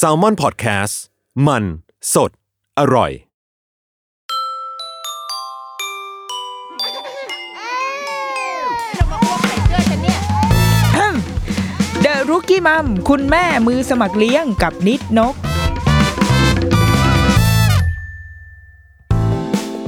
[0.00, 0.94] S a l m o n PODCAST
[1.46, 1.64] มัน
[2.14, 2.30] สด
[2.78, 3.12] อร่อย
[12.02, 15.34] เดอะรุกี้มัมคุณแม่มือสมัครเลี้ยงกับนิดนก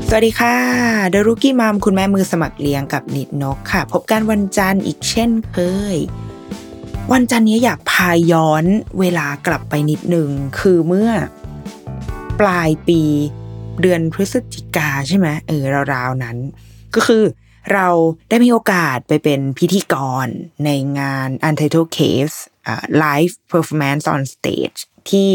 [0.09, 0.57] สวัสดีค่ะ
[1.11, 5.59] เดอะรุกี้มัมคุณแม่มือสมัครเลี้ยงกับนิดนกค่ะ พบกันวันจันทร์อีกเช่นเค
[5.95, 5.99] ย
[7.13, 8.65] วันจันนี้อยากพาย้อน
[9.01, 10.29] เวลากลับไปนิดหนึ่ง
[10.61, 11.11] คือเมื่อ
[12.41, 13.01] ปลายปี
[13.81, 16.37] เดือนพฤศจิกาใช่ไหมเออราวๆนั้น
[16.95, 17.25] ก็คือ
[17.73, 17.89] เรา
[18.29, 20.27] ได้มีโอกาสไปเป็นพิธีกร
[20.65, 24.81] ในงาน Untitled Case อ่า Live Performance on Stage
[25.11, 25.31] ที่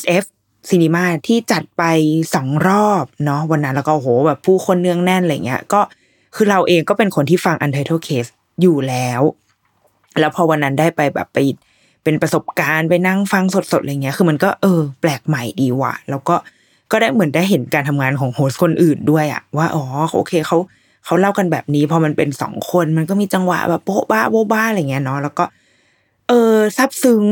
[0.00, 0.24] SF
[0.70, 1.82] Cinema ที่จัดไป
[2.34, 5.80] สองรอบเนาะวันนั้นแล้วก็โอ้โหแบบผู้คนเนืองแน่นอะไรเงี้ยก็
[6.34, 9.20] คือเราเองก็เป็นคนที่ฟัง Untitled Case อยู่แล้ว
[10.20, 11.38] แล้วพอวันนั้นได้ไปแบบไป
[12.04, 16.36] เป็นประสบการณ์ไปนั่งฟังสดๆอะไรเงี้ย คือมันก็เออ แปลกใหม่ดีว่ะ แล้วก็
[16.90, 20.58] ก็ได้เหมือนได้เห็นการทำงานของโฮสคนอื่นด้วยอะว่าอ๋อโอเคเขา
[21.04, 25.44] เขาเล่ากันแบบนี้พอมันเป็นสองคนมันก็มีจังหวะแบบโป๊ะบ้าโบ๊ะบ้าอะไรเงี้ยเนาะแล้วก็
[26.28, 27.24] เออซาบซึ้ง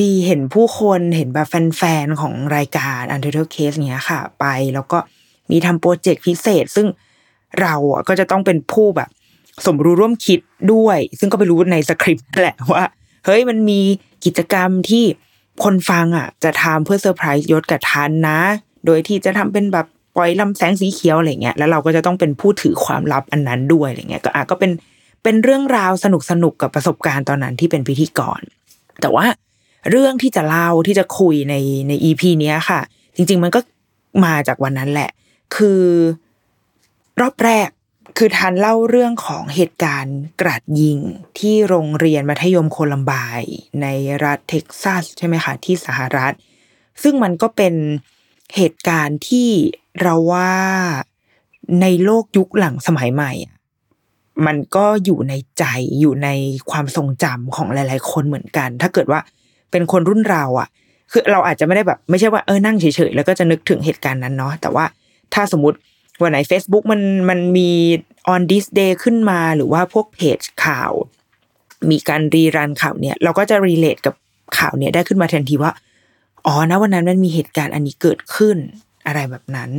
[0.00, 4.44] ดีเห็นผู้คนเห็นแบบแฟนๆของรายการ Untitled Case เนี้ยค่ะ ไป
[4.74, 4.98] แล้วก็
[5.50, 6.86] มีทำโปรเจกต์พิเศษ ซึ่ง
[7.60, 9.10] เราอะก็จะต้องเป็นผู้แบบ
[9.66, 10.40] สมรู้ร่วมคิด
[10.72, 12.84] ด้วย ซึ่งก็ไปรู้ในสคริปต์แหละว่า
[13.24, 13.80] เฮ้ยมันมี
[14.24, 15.04] กิจกรรมที่
[15.64, 18.40] คนฟังอะ จะทำเพื่อเซอร์ไพรส์ยชกับธัญนะ
[18.86, 19.86] โดยที่จะทำเป็นแบบ
[20.16, 24.70] ปล่อยลำแสงสีเขียวอะไรเงี้ยแล้วเราก็จะต้องเป็นผู้ถือความลับอันนั้นด้วยอะไรเงี้ยก็อะก็เป็น
[25.22, 28.40] เป็นเรื่องราวสนุกสนุกกับประสบการณ์ตอนนั้นที่เป็นพิธีกร
[29.00, 29.26] แต่ว่า
[29.90, 31.54] เรื่องที่จะเล่าที่จะคุยใน
[31.88, 32.80] ในอีพีนี้ค่ะ
[33.16, 33.60] จริง ๆ มันก็
[34.24, 35.10] มาจากวันนั้นแหละ
[35.56, 35.82] คือ
[37.20, 37.68] รอบแรก
[38.16, 40.98] คือทันเล่าเรื่องของเหตุการณ์กราดยิง
[41.38, 43.86] ที่โรงเรียนมัธยมโคลัมบน์ใน
[44.24, 46.34] รัฐเท็กซัสใช่ไหมคะที่สหรัฐ
[47.02, 47.74] ซึ่งมันก็เป็น
[48.56, 49.48] เหตุการณ์ที่
[50.02, 50.52] เราว่า
[51.80, 53.54] ในโลกยุคหลังสมัยใหม่อะ
[54.46, 55.64] มันก็อยู่ในใจ
[56.00, 56.28] อยู่ใน
[56.70, 59.20] ความทรงจำของหลาย ๆ คนเหมือนกัน ถ้าเกิดว่า
[59.70, 60.68] เป็นคนรุ่นเราอะ
[61.10, 64.84] คือเราอาจจะไม่ได้แบบ ไม่ใช่ว่าเออนั่งเฉย ๆ แล้วก็จะนึกถึงเหตุการณ์นั้นเนาะแต่ว่า
[65.34, 65.78] ถ้าสมมติ
[66.22, 67.70] วันไหน Facebook มันมันมี
[68.34, 70.92] on this day ขึ้นมาหรือว่าพวกเพจข่าว
[71.90, 74.14] มีการรีรันข่าวเนี่ย เราก็จะ relate กับ
[74.58, 75.72] ข่าวเนี่ยได้ขึ้นมาทันทีว่า
[76.46, 78.56] อ๋อนะวันนั้นมันมีเหตุการณ์อันนี้เกิดขึ้น
[79.06, 79.70] อะไรแบบนั้น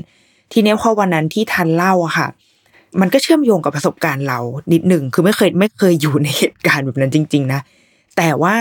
[0.52, 2.28] ทีเนี้ยพอวันนั้นที่ทันเล่าอะค่ะ
[3.02, 4.40] มันก็เชื่อมโยงกับประสบการณ์เรา
[4.74, 7.62] นิดหนึ่งคือไม่เคยไม่เคยอยู่ในเหตุการณ์แบบนั้นจริง ๆ นะ
[8.18, 8.56] แต่ว่า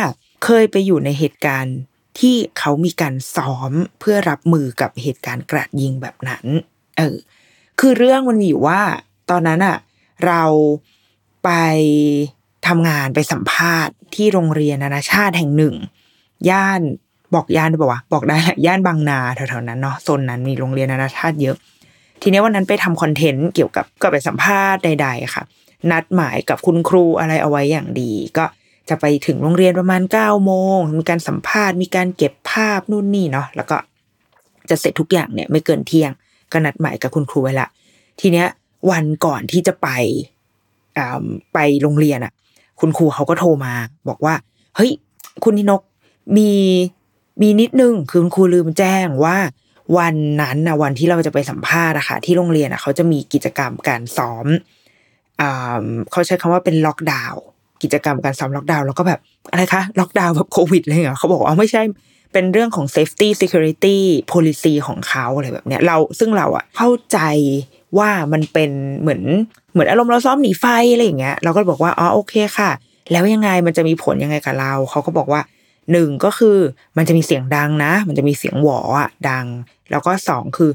[0.44, 1.76] เคยไปอยู่ในเหตุการณ์
[2.20, 6.44] ที่เขามีการซ้อมเพื่อรับมือกับเหตุการณ์กราดยิงแบบนั้น
[6.98, 7.16] เออ
[7.80, 8.80] คือเรื่องมันอยู่ว่า
[9.30, 9.76] ตอนนั้นอะ
[10.26, 10.42] เรา
[11.44, 11.50] ไป
[12.66, 15.74] ทำงานไปสัมภาษณ์ที่โรงเรียนนานาชาติแห่งหนึ่ง
[16.50, 16.80] ย่าน
[17.34, 21.56] บอกย่านได้ปะวะบอกได้แหละย่านบางนาแถวๆนั้นเนาะโซนนั้นมีโรงเรียนนานาชาติเยอะ
[22.22, 25.42] ทีนี้วันนั้นไปทำคอนเทนต์เกี่ยวกับก็ไปสัมภาษณ์ใด ๆ ค่ะ
[25.90, 28.44] นัดหมายกับคุณครูอะไรเอาไว้อย่างดี ก็
[28.88, 33.76] จะไปถึงโรงเรียนประมาณเก้าโมงมีการสัมภาษณ์มีการเก็บภาพนู่นนี่เนาะแล้วก็
[34.70, 36.10] จะเสร็จทุกอย่างเนี่ยไม่เกินเที่ยง
[36.52, 37.68] ก็นัดหมายกับคุณครูไว้ละ
[38.20, 38.46] ทีเนี้ย
[38.90, 39.88] วันก่อนที่จะไป
[40.98, 41.06] อ่
[41.54, 42.32] ไปโรงเรียนอะ
[42.80, 43.74] คุณครูเขาก็โทรมา
[44.08, 44.34] บอกว่า
[44.76, 44.90] เฮ้ย
[45.44, 45.82] คุณนินก
[46.36, 46.50] มี
[47.42, 49.36] มีนิดนึงคือคุณครูลืมแจ้งว่า
[49.98, 54.46] วันนั้นนะวันที่เราจะไปสัมภาษณ์อะค่ะที่โรงเรียนอะเขาจะมีกิจกรรมการซ้อม
[55.40, 57.42] อ่าเขาใช้คำว่าเป็นล็อกดาวน์
[57.82, 59.20] กิจกรรมการซ้อมล็อกดาวน์แล้วก็แบบ
[59.50, 61.82] อะไรคะล็อกดาวน์แบบโควิดอะไรเหรอเขาบอกว่าเอาไม่ใช่
[62.32, 63.98] เป็นเรื่องของ safety security
[64.32, 67.18] policy ของเขาอะไรแบบเนี้ยเราซึ่งเราอะเข้าใจ
[67.98, 68.70] ว่ามันเป็น
[69.00, 69.22] เหมือน
[69.72, 72.70] เหมือนอารมณ์เราซ้อมหนีไฟอะไรอย่างเงี้ยเราก็บอกว่าอ๋อโอเคค่ะ
[73.12, 75.40] แล้วยังไงมันจะมีผลยังไงกับเรา เขาก็บอกว่า
[75.92, 76.58] หนึ่งก็คือ
[76.96, 79.46] มันจะมีเสียงดังนะ มันจะมีเสียงหวออะดัง
[79.90, 80.70] แล้วก็สองคือ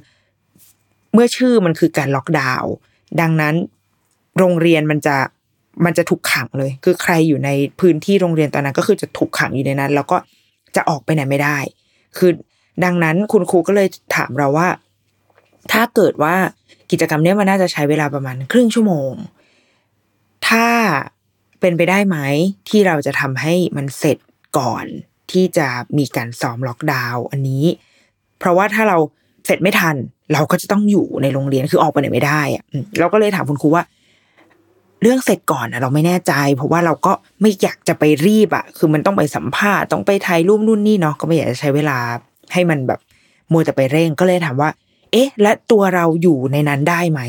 [1.13, 2.73] เมื่อชื่อมันคือการล็อกดาวน์
[3.21, 3.55] ดังนั้น
[4.37, 5.15] โรงเรียนมันจะ
[5.85, 7.49] มันจะถูกขังเลย คือใครอยู่ใน
[7.79, 10.17] พื้นที่โรงเรียนตอนนั้นก็คือจะถูกขังอยู่ในนั้น แล้วก็
[10.77, 11.57] จะออกไปไหนไม่ได้
[12.17, 12.31] คือ
[12.83, 14.67] ดังนั้นคุณครูก็เลยถามเราว่า
[15.71, 16.35] ถ้าเกิดว่า
[16.91, 19.11] กิจกรรมนี้มันน่าจะใช้เวลาประมาณครึ่งชั่วโมง
[20.47, 20.67] ถ้า
[21.59, 22.17] เป็นไปได้ไหม
[22.69, 24.17] ที่เราจะทำให้มันเสร็จ
[24.57, 24.85] ก่อน
[25.31, 27.65] ที่จะมีการซ้อมล็อกดาวน์อันนี้
[28.39, 28.97] เพราะว่าถ้าเรา
[29.45, 29.95] เสร็จไม่ทัน
[30.33, 32.63] เราก็จะต้องอยู่ในโรงเรียนคือออกไปไหนไม่ได้อะ
[32.99, 33.83] เราก็เลยถามคุณครูว่า
[35.01, 41.97] เรื่องเสร็จก่อนอะเราไม่แน่ใจ เพราะว่าเราก็ไม่อยากจะไปรีบอะคือมันต้องไปสัมภาษณ์ต้องไปถ่ายรูปนู่นนี่เนาะก็ไม่อยากจะใช้เวลา
[42.53, 42.99] ให้มันแบบ
[43.51, 44.69] มัวแต่ไปเร่งก็เลยถามว่า
[45.11, 47.21] เอ๊ะ และตัวเราอยู่ในนั้นได้ไหม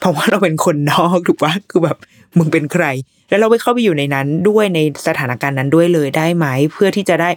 [0.00, 1.98] เพราะว่าเราเป็นคนนอกถูกปะคือแบบ
[2.38, 2.84] มึงเป็นใคร
[3.28, 7.30] แล้วเราไปเข้าไปอยู่ในนั้นด้วยในสถานการณ์นั้นด้วยเลยได้ไหม เพื่อที่จะได้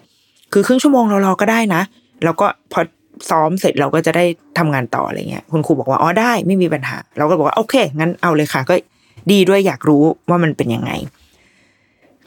[0.53, 1.81] คือครึ่งชั่วโมงเรารอก็ได้นะ
[2.23, 2.81] แล้วก็พอ
[3.29, 4.25] ซ้อมเสร็จเราก็จะได้
[4.57, 8.75] ทำงานต่ออะไรเงี้ยคุณครูบอกว่าอ๋อได้ไม่มีปัญหา เราก็บอกว่าโอเคงั้นเอาเลยค่ะก็
[9.31, 10.91] ดีด้วยอยากรู้ว่ามันเป็นยังไง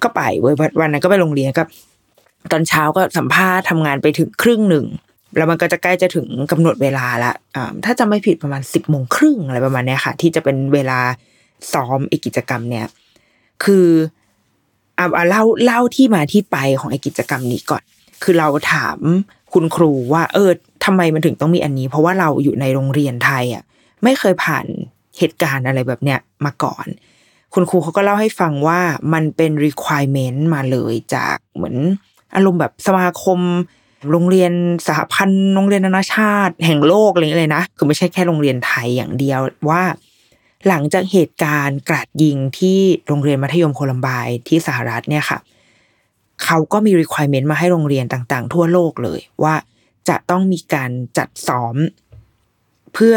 [0.03, 1.63] ก็ไปเว้ยวันนั้นก็ไปโรงเรียนก็
[2.53, 4.87] ตอนเช้าก็สัมภาษณ์ทำงานไปถึงครึ่งหนึ่ง
[5.37, 10.99] แล้วมันก็จะใกล้จะถึงกำหนดเวลาละอ่าถ้าจำไม่ผิดประมาณสิบโมงครึ่งอะไรประมาณนี้ค่ะ ที่จะเป็นเวลา
[11.73, 12.87] ซ้อมไอกิจกรรมเนี่ย
[13.65, 13.87] คือ
[14.99, 17.83] อาเอาเล่าเล่าที่มาที่ไปของไอกิจกรรมนี้ก่อน
[18.23, 18.99] คือเราถาม
[19.53, 20.51] คุณครูว่า เออ
[20.85, 23.63] ทำไมมันถึงต้องมีอันนี้ เพราะว่าเราอยู่ในโรงเรียนไทยอะ
[24.05, 24.67] ไม่เคยผ่าน
[25.19, 26.87] เหตุการณ์อะไรแบบเนี้ยมาก่อน
[27.55, 28.81] คุณครูเขาก็เล่าให้ฟังว่า
[29.13, 31.77] มันเป็น requirement มาเลยจากเหมือน
[32.35, 33.41] อารมณ์แบบสมาคม
[34.11, 34.53] โรงเรียน
[34.87, 39.41] สหพันธ์โรงเรียนนานาชาติ แห่งโลกอะไรอย่างเงี้ยเลยนะคือไม่ใช่แค่โรงเรียนไทยอย่างเดียว
[39.71, 39.83] ว่า
[40.69, 45.39] หลังจากเหตุการณ์กราดยิงที่โรงเรียนมัธยมโคลัมบน์ที่สหรัฐเนี่ยค่ะ
[46.45, 49.55] เขาก็มี requirement มาให้โรงเรียนต่าง ๆ ทั่วโลกเลยว่า
[50.09, 51.77] จะต้องมีการจัดซ้อม
[52.95, 53.17] เพื่อ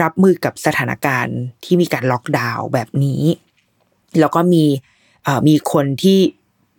[0.00, 3.22] รับมือกับสถานการณ์ที่มีการล็อกดาวน์แบบนี้
[4.20, 4.64] แล้วก็มี
[5.48, 6.18] มีคนที่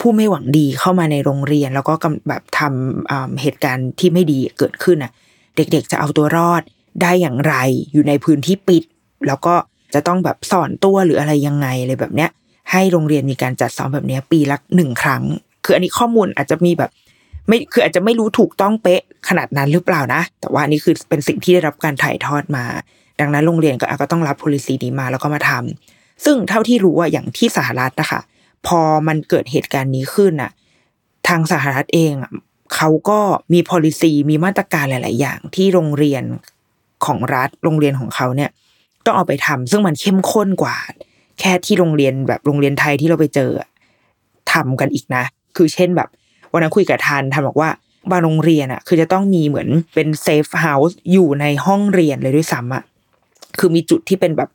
[0.02, 5.12] ผู้ไม่หวังดีเข้ามาในโรงเรียน แล้วก็กำแบบทำเหตุการณ์ที่ไม่ดีเกิดขึ้นน่ะ
[5.56, 6.62] เด็กๆจะเอาตัวรอด
[7.02, 7.54] ได้อย่างไร
[7.92, 8.84] อยู่ในพื้นที่ปิด
[9.28, 9.56] แล้วก็
[9.94, 12.30] จะต้องแบบสอนตัวหรืออะไรยังไงอะไรแบบเนี้ย
[12.72, 15.24] ให้โรงเรียนมีการจัดซ้อมแบบนี้ปีละหนึ่งครั้ง
[15.66, 16.92] คืออันนี้ข้อมูลอาจจะมีแบบ
[17.48, 22.66] ไม่คืออาจจะไม่รู้ถูกต้องเป๊ะขนาดนั้นหรือเปล่านะ แต่ว่าอันนี้คือเป็นสิ่งที่ได้รับการถ่ายทอดมา
[23.20, 28.22] ดังนั้นโรงเรียนก็อะก็ต้องรับ policy นี้มาแล้วก็มาทำซึ่งเท่าที่รู้ว่าอย่างที่สหรัฐนะคะ
[28.68, 30.52] พอมันเกิดเหตุการณ์นี้ขึ้นน่ะ
[31.28, 32.32] ทางสหรัฐเองอะ
[32.76, 33.20] เขาก็
[33.54, 36.24] มี policy มีมาตรการหลาย ๆ อย่างที่โรงเรียน
[37.06, 38.50] ของรัฐโรงเรียนของเขาเนี่ย
[39.06, 40.76] ต้องเอาไปทำซึ่งมันเข้มข้นกว่า
[41.40, 43.70] แค่ที่โรงเรียนแบบโรงเรียนไทยที่เราไปเจออะ
[44.54, 45.24] ทำกันอีกนะ
[45.56, 46.10] คือเช่นแบบ
[46.52, 47.70] วันนั้นคุยกับธัญธัญบอกว่า
[48.12, 52.84] บางโรงเรียนอะคือจะต้องมีเหมือนเป็น safe house อยู่ในห้องเรียนเลยด้วยซ้ำอะ
[53.60, 54.50] คือมีจุดที่เป็นแบบ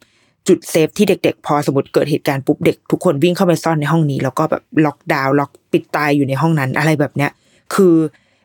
[0.48, 7.30] จุด safe ที่เด็กๆ พอสมมติเกิดเหตุการณ์ปุ๊บเด็กทุกคนวิ่งเข้าไปซ่อนในห้องนี้ แล้วก็แบบล็อกดาวน์ล็อกปิดตายอยู่ในห้องนั้นอะไรแบบเนี้ย
[7.74, 7.94] คือ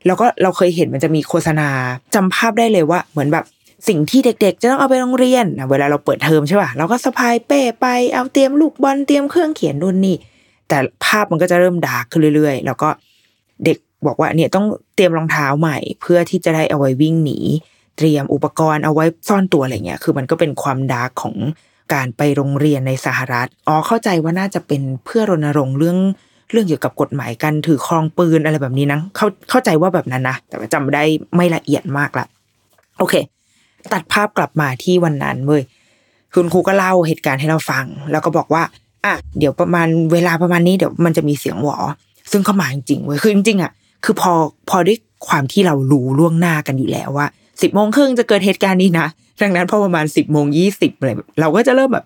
[0.05, 1.69] แล้วก็เราเคยเห็นมันจะมีโฆษณา
[2.15, 3.45] จำภาพได้เลยว่า เหมือนแบบ
[3.87, 10.17] สิ่งที่เด็ก ๆ จะต้องเอาไปโรงเรียนนะเวลาเราเปิดเทอมใช่ป่ะเราก็สะพายเป้ไปเอาเตรียมลูกบอลเตรียมเครื่องเขียนนู่นนี่
[10.67, 12.89] แต่ภาพมันก็จะเริ่มดาร์กขึ้นเรื่อย ๆ แล้วก็
[13.65, 13.77] เด็ก
[14.07, 14.65] บอกว่าเนี่ยต้อง
[14.95, 17.39] เตรียมรองเท้าใหม่ เพื่อที่จะได้เอาไว้วิ่งหนี
[17.97, 21.35] เตรียมอุปกรณ์เอาไว้ซ่อนตัวอะไรเงี้ยคือมันก็เป็นความดาร์กของ
[21.93, 25.97] การไปโรงเรียนในสหรัฐอ๋อเข้าใจว่าน่าจะเป็นเพื่อรณรงค์เรื่อง
[26.51, 31.03] เรื่องเกี่ยวกับกฎหมายการถือครองปืนอะไรแบบนี้นะเข้าเข้าใจว่าแบบนั้นนะแต่ว่าจำได้
[31.35, 32.25] ไม่ละเอียดมากละ
[32.99, 33.13] โอเค
[33.93, 35.63] ตัดภาพกลับมาที่วันนั้นเว้ย
[36.33, 38.63] คุณครูก็เล่าเหตุการณ์ให้เราฟัง แล้วก็บอกว่า
[39.05, 41.77] อะเดี๋ยวประมาณเวลาประมาณนี้เดี๋ยวมันจะมีเสียงหวอ
[42.31, 43.71] ซึ่งเข้ามาจริงๆเว้ยคือจริงๆอะ
[44.05, 44.33] คือพอ
[44.69, 44.97] พอด้วย
[45.27, 47.27] ความที่เรารู้ล่วงหน้ากันอยู่แล้วว่า
[47.61, 49.07] สิบโมงครึ่งจะเกิดเหตุการณ์นี้นะ
[49.41, 52.05] ดังนั้นพอประมาณสิบโมงยี่สิบอะไรเราก็จะเริ่มแบบ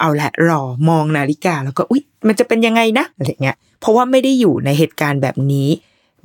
[0.00, 5.68] เอาละรอมองนาฬิกาแล้วก็อุ๊ย มันจะเป็นยังไงนะอะไรเงี้ย เพราะว่าไม่ได้อยู่ในเหตุการณ์แบบนี้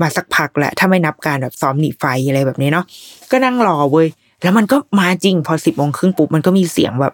[0.01, 2.85] มาสักพักแหละถ้าไม่นับการแบบซ้อมหนีไฟอะไรแบบนี้เนาะ
[3.31, 4.07] ก็นั่งรอเว้ย
[4.43, 7.13] แล้วมันก็มาจริงพอสิบโมงครึ่งปุ๊บมันก็มีเสียงแบบ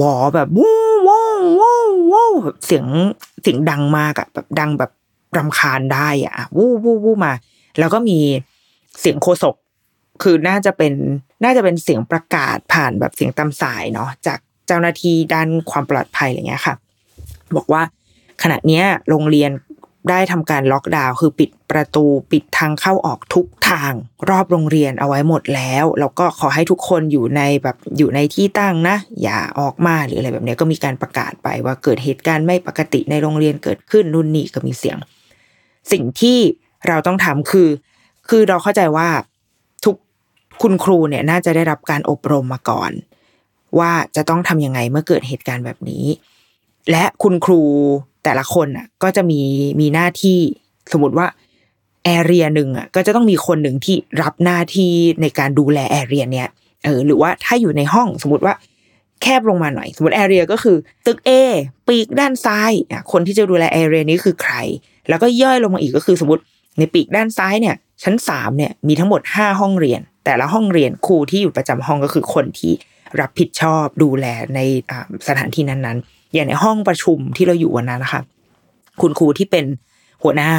[0.00, 1.24] วอแบบวู้วู้
[1.60, 1.78] วู้
[2.12, 2.86] วู้แบบเสียง
[3.42, 4.90] เสียงดังมากอะแบบดังแบบ
[5.38, 7.32] รำคาญได้อะวู้วู้วู้มา
[7.78, 8.18] แล้วก็มี
[9.00, 9.54] เสียงโคศก
[10.22, 10.94] คือน่าจะเป็น
[11.44, 16.74] น่าจะเป็นเสียงประกาศผ่านแบบเสียงตามสายเนาะจากเจ้าหน้าที่ด้านความปลอดภัยอะไรเงี้ยค่ะ
[17.56, 17.82] บอกว่า
[18.42, 19.50] ขณะเนี้ยโรงเรียน
[20.10, 23.92] ได้ทำการล็อกดาวน์คือปิดประตูปิดทางเข้าออกทุกทาง
[24.30, 34.98] รอบโรงเรียนเอาไว้หมดแล้ว แล้วก็ขอให้ทุกคนอยู่ในแบบอยู่ในที่ตั้งนะ อย่าออกมาหรืออะไรแบบเนี้ยก็มีการประกาศไปว่าเกิดเหตุการณ์ไม่ปกติในโรงเรียนเกิดขึ้นนู่นนี่ก็มีเสียง
[35.92, 36.38] สิ่งที่
[36.88, 37.68] เราต้องทำคือ
[38.28, 39.08] คือเราเข้าใจว่า
[40.62, 42.92] คุณครูเนี่ยน่าจะได้รับการอบรมมาก่อน
[43.78, 46.04] ว่าจะต้องทำยังไงเมื่อเกิดเหตุการณ์แบบนี้
[46.90, 47.60] และคุณครู
[48.24, 49.40] แต่ละคนอะก็จะมี
[49.80, 50.38] มีหน้าที่
[50.92, 51.26] สมมติว่า
[52.04, 54.92] แอเรียหนึ่งอะก็จะต้องมีคนหนึ่งที่รับหน้าที่
[55.22, 56.48] ในการดูแลแอเรียเนี้ย
[56.84, 58.54] เออหรือว่าถ้าอยู่ในห้องสมมติว่า
[59.22, 61.30] แคบลงมาหน่อย สมมติแอเรียก็คือตึก A
[61.88, 64.54] ปีกด้านซ้ายอะคนที่จะดูแลแอเรียนี้คือใคร
[65.08, 66.42] แล้วก็ย่อยลงมาอีกก็คือสมมติ
[66.78, 72.72] ในปีกด้านซ้ายเนี่ย ชั้นสามเนี่ยมีทั้งหมดห้าห้องเรียน แต่ละห้องเรียนครูที่อยู่ประจำห้องก็คือคนที่
[73.20, 74.60] รับผิดชอบดูแลใน
[75.28, 78.20] สถานที่นั้นๆ อย่างในห้องประชุมที่เราอยู่วันนั้นนะคะ
[79.00, 79.64] คุณครูที่เป็น
[80.22, 80.50] หัวหน้า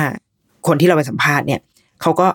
[0.67, 1.61] คนที่เราไปสัมภาษณ์เนี่ย
[2.01, 2.27] เขาก็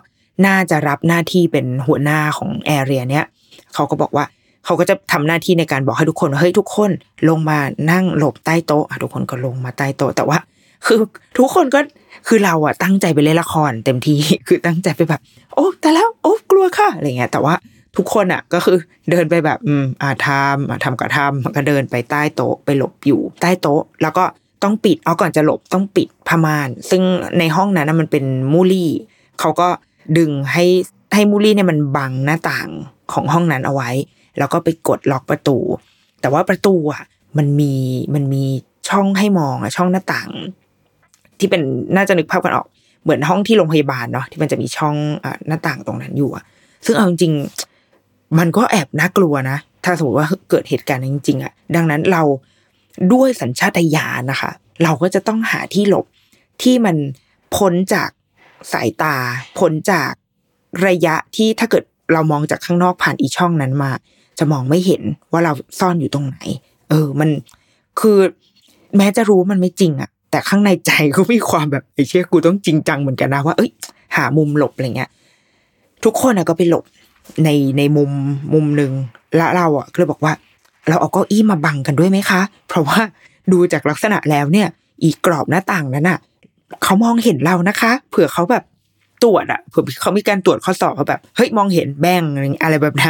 [0.45, 3.25] น่าจะรับหน้าที่เป็นหัวหน้าของแอเรียเนี้ย
[3.73, 4.25] เขาก็บอกว่า
[4.65, 6.91] เขาก็จะทำหน้าที่ในการบอกให้ทุกคนเฮ้ยทุกคน
[7.29, 7.59] ลงมา
[7.91, 10.37] นั่งหลบใต้โต๊ะทุกคนก็ลงมาใต้โต๊ะแต่ว่า
[10.85, 10.97] คือ
[11.37, 11.79] ทุกคนก็
[12.27, 15.21] คือเราอะตั้งใจไปเล่นละครเต็มที่คือตั้งใจไปแบบ
[15.55, 17.53] โอ้แต่แล้วโอ้กลัวค่ะอะไรเงี้ย แต่ว่า
[17.97, 18.77] ทุกคนอะก็คือ
[19.11, 24.23] เดินไปแบบอืมอ่าทำอ่าทำก็ทำก็เดินไปใต้โต๊ะไปหลบอยู่ใต้โต๊ะ แล้วก็
[24.63, 27.01] ต้องปิดเอาก่อนจะหลบต้องปิดผ้าม่าน ซึ่ง
[27.39, 28.91] ในห้องนั้นมันเป็นมูลี่
[29.39, 29.67] เขาก็
[30.17, 30.65] ดึงให้
[31.13, 32.69] ให้มูลี่เนี่ยมันบังหน้าต่าง
[33.13, 33.89] ของห้องนั้นเอาไว้
[34.37, 35.57] แล้วก็ไปกดล็อกประตู
[36.21, 37.03] แต่ว่าประตูอะ
[37.37, 37.73] มันมี
[38.13, 38.43] มันมี
[38.89, 40.31] ช่องให้มองอะช่องหน้าต่าง
[41.41, 41.61] ที่เป็น
[41.95, 42.67] น่าจะนึกภาพกันออก
[43.03, 44.95] เหมือนห้องที่โรงพยาบาลเนาะที่มันจะมีช่อง
[45.47, 46.43] หน้าต่างตรงนั้นอยู่อะ
[46.85, 47.33] ซึ่งเอาจริง
[48.39, 52.23] มันก็แอบน่ากลัวนะ ถ้าสมมติว่าเกิดเหตุการณ์จริงๆอะดังนั้นเรา
[53.13, 54.51] ด้วยสัญชาตญาณนะคะ
[54.83, 56.05] เราก็จะต้องหาที่หลบ
[56.61, 56.95] ที่มัน
[57.55, 58.09] พ้นจาก
[58.73, 59.15] สายตา
[59.59, 60.11] พ้นจาก
[60.87, 61.83] ระยะที่ถ้าเกิด
[62.13, 63.91] เรามองจากข้างนอกผ่านอีช่องนั้นมา
[64.39, 66.37] จะมองไม่เห็นว่าเราซ่อนอยู่ตรงไหน
[66.89, 67.29] เออ มัน
[67.99, 68.17] คือ
[68.97, 73.71] แม้จะรู้มันไม่จริงอะ แต่ข้างในใจก็มีความแบบไอ้เชี่ยกูต้องจริงจังเหมือนกันนะว่าเอ้ย
[74.15, 75.09] หามุมหลบอะไรเงี้ย
[76.03, 76.83] ทุกคนอะก็ไปหลบ
[77.43, 78.11] ในในมุม
[78.53, 78.91] มุมหนึ่ง
[79.35, 80.33] และเราอะก็เลยบอกว่า
[80.89, 83.01] เราเอาเก้าอี้มาบังกันด้วยไหมคะ เพราะว่า
[83.51, 84.67] ดูจากลักษณะแล้วเนี่ย
[85.03, 86.19] อีกกรอบหน้าต่างนั้นอะ
[86.83, 88.63] เขามองเห็นเรานะคะ เผื่อเขาแบบ
[89.23, 92.23] ตรวจอะเผื่อเขามีการตรวจข้อสอบเขาแบบเฮ้ยมองเห็นแบง
[92.61, 93.09] อะไรแบบนี้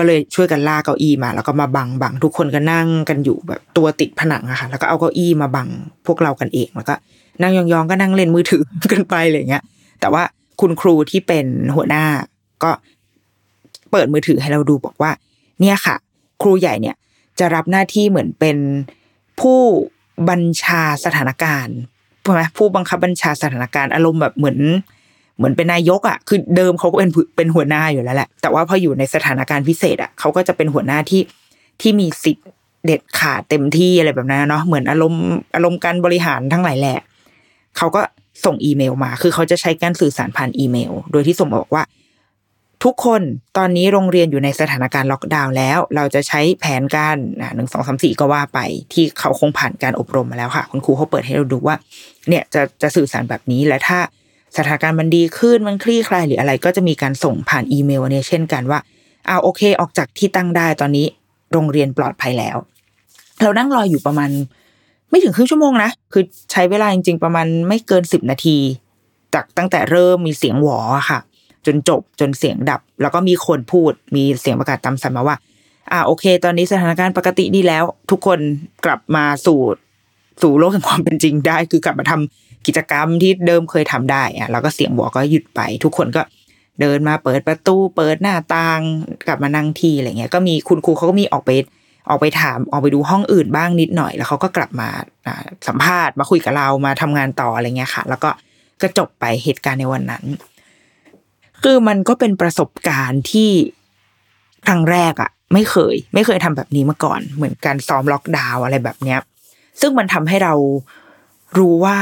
[0.00, 5.68] ก็เลยช่วยกันลากเก้าอี้มา แล้วก็มาบังบังทุกคนก็นั่งกันอยู่แบบตัวติดผนังอะค่ะ แล้วก็เอาเก้าอี้มาบัง
[6.06, 6.94] พวกเรากันเองแล้วก็
[7.42, 9.62] นั่งยองๆก็นั่งเล่นมือถือกันไปอะไรเงี้ย
[10.00, 10.22] แต่ว่า
[10.60, 12.04] คุณครูที่เป็นหัวหน้า
[12.62, 12.70] ก็
[13.90, 15.10] เปิดมือถือให้เราดูบอกว่า
[15.60, 15.96] เนี่ยค่ะ
[16.42, 16.96] ครูใหญ่เนี่ย
[17.38, 18.56] จะรับหน้าที่เหมือนเป็น
[19.40, 19.60] ผู้
[20.28, 21.76] บัญชาสถานการณ์
[22.22, 24.58] ใช่ไหมผู้บังคับบัญชาสถานการณ์อารมณ์แบบเหมือน
[25.40, 31.22] เหมือนเป็นนายกอะคือเดิมเขาก็เป็นเป็นหัวหน้าอยู่แล้วแหละ แต่ว่าพออยู่ในสถานการณ์พิเศษอะเขาก็จะเป็นหัวหน้าที่
[31.80, 32.46] ที่มีสิทธิ์
[32.86, 36.98] เด็ดขาดเต็มที่อะไรแบบนั้นเนาะเหมือนอารมณ์อารมณ์การบริหารทั้งหลายแหละ
[37.76, 38.02] เขาก็
[38.44, 41.84] ส่งอีเมลมา คือเขาจะใช้การสื่อสารผ่านอีเมล โดยที่ส่งบอกว่า
[42.84, 43.22] ทุกคน
[43.58, 47.16] ตอนนี้โรงเรียนอยู่ในสถานการณ์ล็อกดาวน์แล้ว เราจะใช้แผนการ
[47.56, 48.58] หนึ่งสองสามสี่ก็ว่าไป
[48.92, 51.76] ที่เขาคงผ่านการอบรมมาแล้วค่ะ คุณครูเขาเปิดให้เราดูว่า
[52.28, 53.98] เนี่ยจะจะสื่อสารแบบนี้และถ้า
[54.56, 58.78] สถานการณ์มันดีขึ้นมันคลี่คลายหรืออะไร ก็จะมีการส่งผ่านอีเมลเนี่ยเช่นกันว่า
[59.26, 61.06] เอาโอเค ออกจากที่ตั้งได้ตอนนี้
[61.52, 62.56] โรงเรียนปลอดภัยแล้ว
[63.42, 64.30] เรานั่งรออยู่ประมาณ
[65.10, 68.56] ไม่ถึงครึ่งชั่วโมงนะ คือใช้เวลาจริง ๆ ประมาณไม่เกินสิบนาที
[69.34, 70.78] จากตั้งแต่เริ่มมีเสียงหวอ
[71.10, 71.18] ค่ะ
[71.66, 75.36] จนจบจนเสียงดับ แล้วก็มีคนพูดมีเสียงประกาศตามสัมมาว่า
[75.92, 78.38] อ่าโอเค ตอนนี้สถานการณ์ปกติดีแล้ว ทุกคน
[78.84, 79.60] กลับมาสู่
[80.42, 86.22] สู่โลกแห่งความเป็นจริงได้ คือกลับมาทำ กิจกรรมที่เดิมเคยทำได้อะแล้วก็เสียงบอกก็หยุดไป ทุกคนก็
[86.80, 88.80] เดินมาเปิดประตูเปิดหน้าต่าง
[89.26, 91.50] กลับมานั่งที่อะไรเงี้ยก็มีคุณครูเขาก็มีออกไป
[92.08, 94.88] ออกไปถามออกไปดูห้องอื่นบ้างนิดหน่อย แล้วเขาก็กลับมา
[95.68, 98.30] สัมภาษณ์มาคุยกับเรามาทำงานต่ออะไรเงี้ยค่ะ แล้วก็
[98.82, 100.24] ก็จบไปเหตุการณ์ในวันนั้น
[101.62, 103.50] คือมันก็เป็นประสบการณ์ที่
[104.68, 109.20] ครั้งแรกอะไม่เคย ไม่เคยทำแบบนี้มาก่อน เหมือนการซ้อมล็อกดาวอะไรแบบเนี้ย
[109.80, 110.54] ซึ่งมันทำให้เรา
[111.58, 111.96] รู้ว่า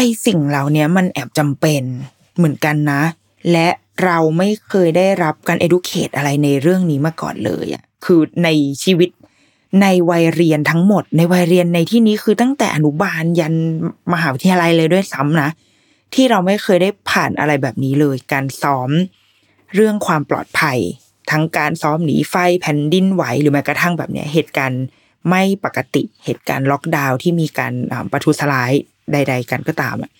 [0.00, 1.82] อ้สิ่งเหล่านี้มันแอบจำเป็น
[2.36, 3.02] เหมือนกันนะ
[3.52, 3.68] และ
[4.04, 8.48] เราไม่เคยได้รับการ educate อะไรในเรื่องนี้มาก่อนเลยอะ่ะคือใน
[8.84, 9.10] ชีวิต
[9.82, 13.54] ในวัยเรียนทั้งหมด ในวัยเรียนในที่นี้คือตั้งแต่อนุบาลยัน
[14.12, 15.50] มหาวิทยาลัยเลยด้วยซ้ำนะ
[16.14, 18.90] ที่เราไม่เคยได้ผ่านอะไรแบบนี้เลย การซ้อม
[19.74, 20.78] เรื่องความปลอดภัย
[21.30, 24.84] ทั้งการซ้อมหนีไฟแผ่นดินไหวหรือแม้กระทั่งแบบเนี้ยเหตุการณ์
[25.30, 27.72] ไม่ปกติเหตุการณ์ล็อกดาวน์ที่มีการ
[28.12, 28.72] ประทุษร้าย
[29.12, 30.10] ใด ๆ กันก็ตามอะ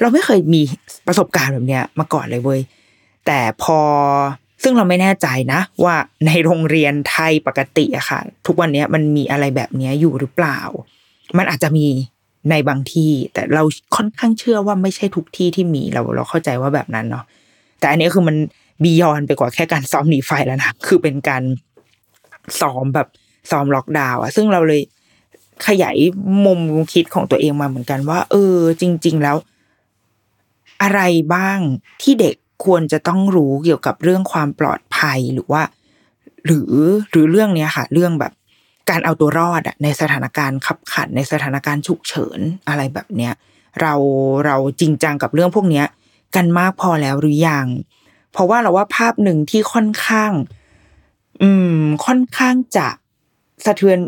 [0.00, 0.62] เราไม่เคยมี
[1.06, 2.60] ประสบการณ์แบบเนี้ยมาก่อนเลยเว้ย
[3.26, 3.78] แต่พอ
[4.62, 5.96] ซึ่งเราไม่แน่ใจนะ ว่า
[6.26, 10.58] ในโรงเรียนไทยปกติอะค่ะ ทุกวันนี้มันมีอะไรแบบนี้อยู่หรือเปล่า
[11.38, 11.86] มันอาจจะมี
[12.50, 13.62] ในบางที่ แต่เรา
[13.96, 17.24] ค่อนข้างเชื่อว่าไม่ใช่ทุกที่ที่มีเราเราเข้าใจว่าแบบนั้นเนาะ
[17.80, 18.36] แต่อันนี้คือมัน
[18.82, 21.42] บียอนไปกว่าแค่การซ้อมหนีไฟแล้วนะคือเป็นการ
[22.60, 23.08] ซ้อมแบบ
[23.50, 24.82] ซ้อมล็อกดาวน์อะซึ่งเราเลย
[25.66, 25.96] ขยาย
[26.44, 26.60] มุม
[26.92, 29.36] คิดของตัวเองมาเหมือนกันว่า เออ จริง ๆ แล้ว
[30.82, 31.00] อะไร
[31.34, 31.58] บ้าง
[32.02, 35.62] ที่เด็กควรจะต้องรู้เกี่ยวกับเรื่องความปลอดภัยหรือว่า
[36.46, 36.72] หรือ
[37.10, 38.32] หรือเรื่องเนี้ยค่ะ เรื่องแบบ
[38.90, 43.32] การเอาตัวรอดอะในสถานการณ์ขับขันในสถานการณ์ฉุกเฉินอะไรแบบเนี้ย
[43.80, 43.94] เรา
[44.46, 45.86] เราจริงจังกับเรื่องพวกเนี้ย
[46.36, 47.66] กันมากพอแล้วหรือยัง
[48.32, 50.32] เพราะว่าเราว่าภาพหนึ่งที่ค่อนข้าง
[51.42, 51.50] อื
[51.80, 52.88] ม ค่อนข้างจะ
[53.64, 53.98] สะเทือน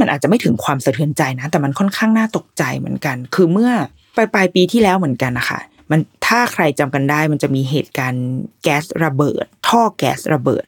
[0.00, 3.70] มันอาจจะไม่ถึงความสะเทือนใจนะ แต่มันค่อนข้างน่าตกใจเหมือนกัน คือเมื่อ
[4.16, 8.26] ปลายปลายปีที่แล้วเหมือนกันนะคะมันถ้าใครจำกันได้มันจะมีเหตุการณ์
[8.62, 10.64] แก๊สระเบิด ท่อแก๊สระเบิด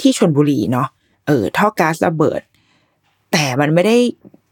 [0.00, 0.88] ที่ชนบุรีเนาะ
[1.26, 2.40] เออท่อแก๊สระเบิด
[3.32, 3.96] แต่มันไม่ได้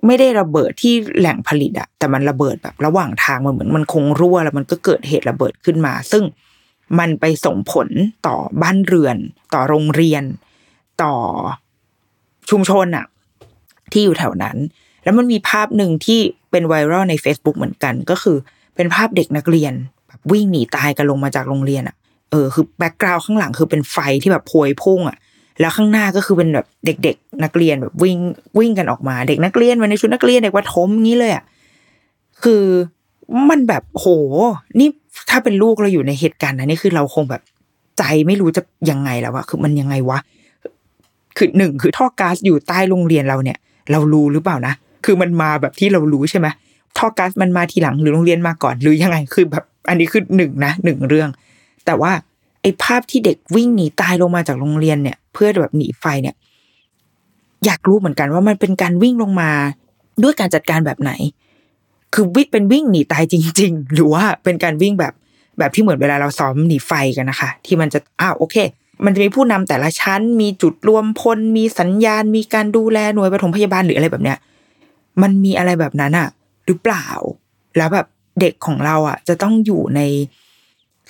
[0.06, 6.24] ไม่ได้ระเบิดที่แหล่งผลิตอะแต่มันระเบิดแบบระหว่างทางมันเหมือนมันคงรั่วแล้วมันก็เกิดเหตุระเบิดขึ้นมา ซึ่ง
[6.98, 7.88] มันไปส่งผล
[8.26, 9.16] ต่อบ้านเรือน
[9.54, 10.24] ต่อโรงเรียน
[11.02, 11.14] ต่อ
[12.50, 13.04] ชุมชนอะ
[13.92, 14.56] ที่อยู่แถวนั้น
[15.04, 16.20] แล้วมันมีภาพหนึ่งที่
[16.50, 18.36] เป็นไวรัลใน Facebook เหมือนกัน ก็คือ
[18.76, 19.72] เป็นภาพเด็กนักเรียน
[20.08, 21.96] แบบวิ่งหนีตายกันลงมาจากโรงเรียนอะ
[22.30, 25.16] เออคือแบ็กกราวข้างหลังคือเป็นไฟที่แบบพวยพุ่งอะ
[25.60, 28.18] แล้วข้างหน้าก็คือเป็นแบบเด็ก ๆ นักเรียนแบบวิ่ง
[28.58, 31.44] วิ่งกันออกมา เด็กนักเรียนมาในชุดนักเรียนเด็กวัดทมงี้เลยอะ
[32.42, 32.64] คือ
[33.50, 34.06] มันแบบโห
[34.80, 34.88] นี่
[35.30, 37.42] ถ้าเป็นลูกเราอยู่ในเหตุการณ์นั้นนี่คือเราคงแบบ
[37.98, 40.18] ใจไม่รู้จะยังไงแล้วอะคือมันยังไงวะ
[41.36, 43.58] คือหนึ่งคือท่อก๊าซอยู่ใต้โรงเรียนเราเนี่ย
[43.90, 44.74] เรารู้หรือเปล่านะ
[45.04, 46.46] คือมันมาแบบที่เรารู้ใช่ไหม
[46.96, 51.28] ท่อก๊าซมันมาทีหลังหรือโรงเรียนมาก่อนหรือยังไงคือแบบอันนี้คือหนึ่งนะหนึ่งเรื่อง
[51.86, 52.12] แต่ว่า
[52.62, 56.34] ไอ้ภาพที่เด็กวิ่งหนีตายลงมาจากโรงเรียนเนี่ย เพื่อแบบหนีไฟเนี่ย
[57.64, 59.50] อยากรู้เหมือนกันว่ามันเป็นการวิ่งลงมา
[60.22, 61.12] ด้วยการจัดการแบบไหน
[62.14, 65.12] คือวิ่งเป็นวิ่งหนีตายจริง ๆ หรือว่าเป็นการวิ่งแบบ
[65.58, 68.56] แบบที่เหมือนเวลาเราซ้อมหนีไฟกันนะคะ ที่มันจะอ้าวโอเค
[69.04, 74.38] มันจะมีผู้นำแต่ละชั้น มีจุดรวมพล มีสัญญาณ มีการดูแลหน่วยปฐมพยาบาลหรืออะไรแบบเนี้ย
[75.22, 76.28] มันมีอะไรแบบนั้นอะ
[76.66, 77.08] หรือเปล่า
[77.76, 78.06] แล้วแบบ
[78.40, 80.00] เด็กของเราอะจะต้องอยู่ใน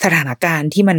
[0.04, 0.98] สถานการณ์ที่มัน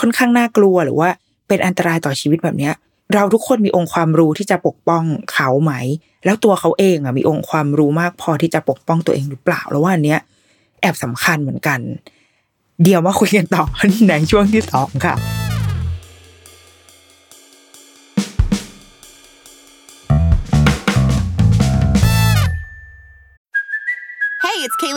[0.00, 1.08] ค่อนข้างน่ากลัวหรือว่า
[1.48, 2.74] เป็นอันตรายต่อชีวิตแบบเนี้ย
[3.14, 5.72] เราทุกคนมีองค์ความรู้ที่จะปกป้องเขาไหม
[6.24, 10.20] แล้วตัวเขาเองอะมีองค์ความรู้มากพอที่จะปกป้องตัวเองหรือเปล่า แล้วว่าอันเนี้ย
[10.80, 11.80] แอบสำคัญเหมือนกัน
[12.82, 13.64] เดี๋ยวมาคุยกันต่อ
[14.08, 15.41] ในช่วงที่สองค่ะ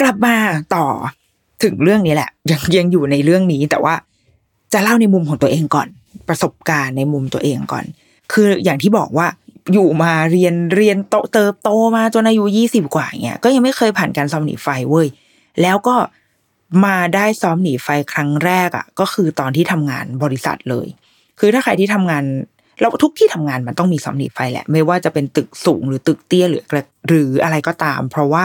[0.00, 0.36] กลับมา
[0.74, 0.86] ต่อ
[1.62, 3.94] ถึงเรื่องนี้แหละ ยังยังอยู่ในเรื่องนี้ แต่ว่า
[4.72, 5.88] จะเล่าในมุมของตัวเองก่อน
[6.28, 7.84] ประสบการณ์ในมุมตัวเองก่อน
[8.32, 9.26] คืออย่างที่บอกว่า
[9.72, 15.06] อยู่มาเรียนเรียนโตเติบโตมาจนอายุยี่สิบกว่าเงี้ยก็ยังไม่เคยผ่านการซ้อมหนีไฟเว้ย
[15.62, 15.96] แล้วก็
[16.84, 20.86] มาได้ซ้อมหนีไฟครั้งแรกอะ ก็คือตอนที่ทำงานบริษัทเลย
[21.40, 22.24] คือถ้าใครที่ทำงาน
[22.80, 26.62] แล้วทุกที่ทำงานมันต้องมีซ้อมหนีไฟแหละ ไม่ว่าจะเป็นตึกสูงหรือตึกเตี้ยหรือ
[27.08, 28.44] หรืออะไรก็ตาม เพราะว่า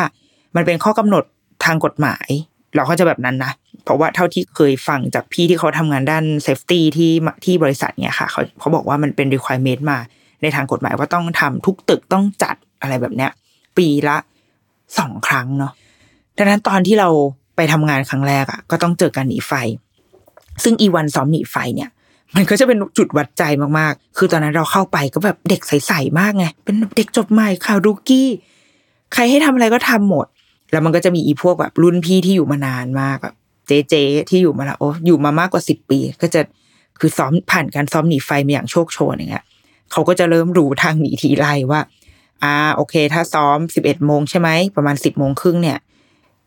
[0.56, 1.24] มันเป็นข้อกำหนด
[1.66, 2.28] ทางกฎหมาย
[2.76, 3.52] เราก็จะแบบนั้นนะ
[3.84, 7.12] เพราะว่าเท่าที่เคยฟังจากพี่ที่เขาทำงานด้าน safety ที่
[7.46, 9.98] ที่บริษัทเนี่ยค่ะเขาเขาบอกว่ามันเป็น requirement มา
[10.42, 13.32] ในทางกฎหมายว่าต้องทำทุกตึกต้องจัดอะไรแบบเนี้ย
[13.78, 14.18] ปีละ
[15.00, 15.72] สองครั้งเนาะ
[16.38, 17.10] ดังนั้นตอนที่เรา
[17.56, 19.54] ไปทำงานครั้งแรกอะ ก็ต้องเจอการหนีไฟ
[20.64, 21.90] ซึ่งอีวันซ้อมหนีไฟเนี่ย
[22.36, 23.44] มันก็จะเป็นจุดวัดใจ
[23.80, 28.30] มากๆ คือตอนนั้นเราเข้าไปก็แบบเด็กใสๆมากไงเป็นเด็กจบใหม่ค่ะรูกี้
[29.14, 30.28] ใครให้ทำอะไรก็ทำหมด
[30.72, 33.36] แล้วมันก็จะมีอีพวกแบบรุ่นพี่ที่อยู่มานานมากแบบ
[33.68, 33.96] เจเจ
[34.30, 36.42] ที่อยู่มาแล้วโอ้อยู่มามากกว่าสิบปี ก็จะ
[37.00, 39.46] คือซ้อมผ่านการซ้อมหนีไฟมาอย่างโชคโชนอย่างเงี้ย
[39.92, 41.82] เขาก็จะเริ่มรู้ทางหนีทีไล่ว่า
[42.44, 45.78] อ่าโอเค ถ้าซ้อมสิบเอ็ดโมงใช่ไหมประมาณสิบโมงครึ่งเนี่ย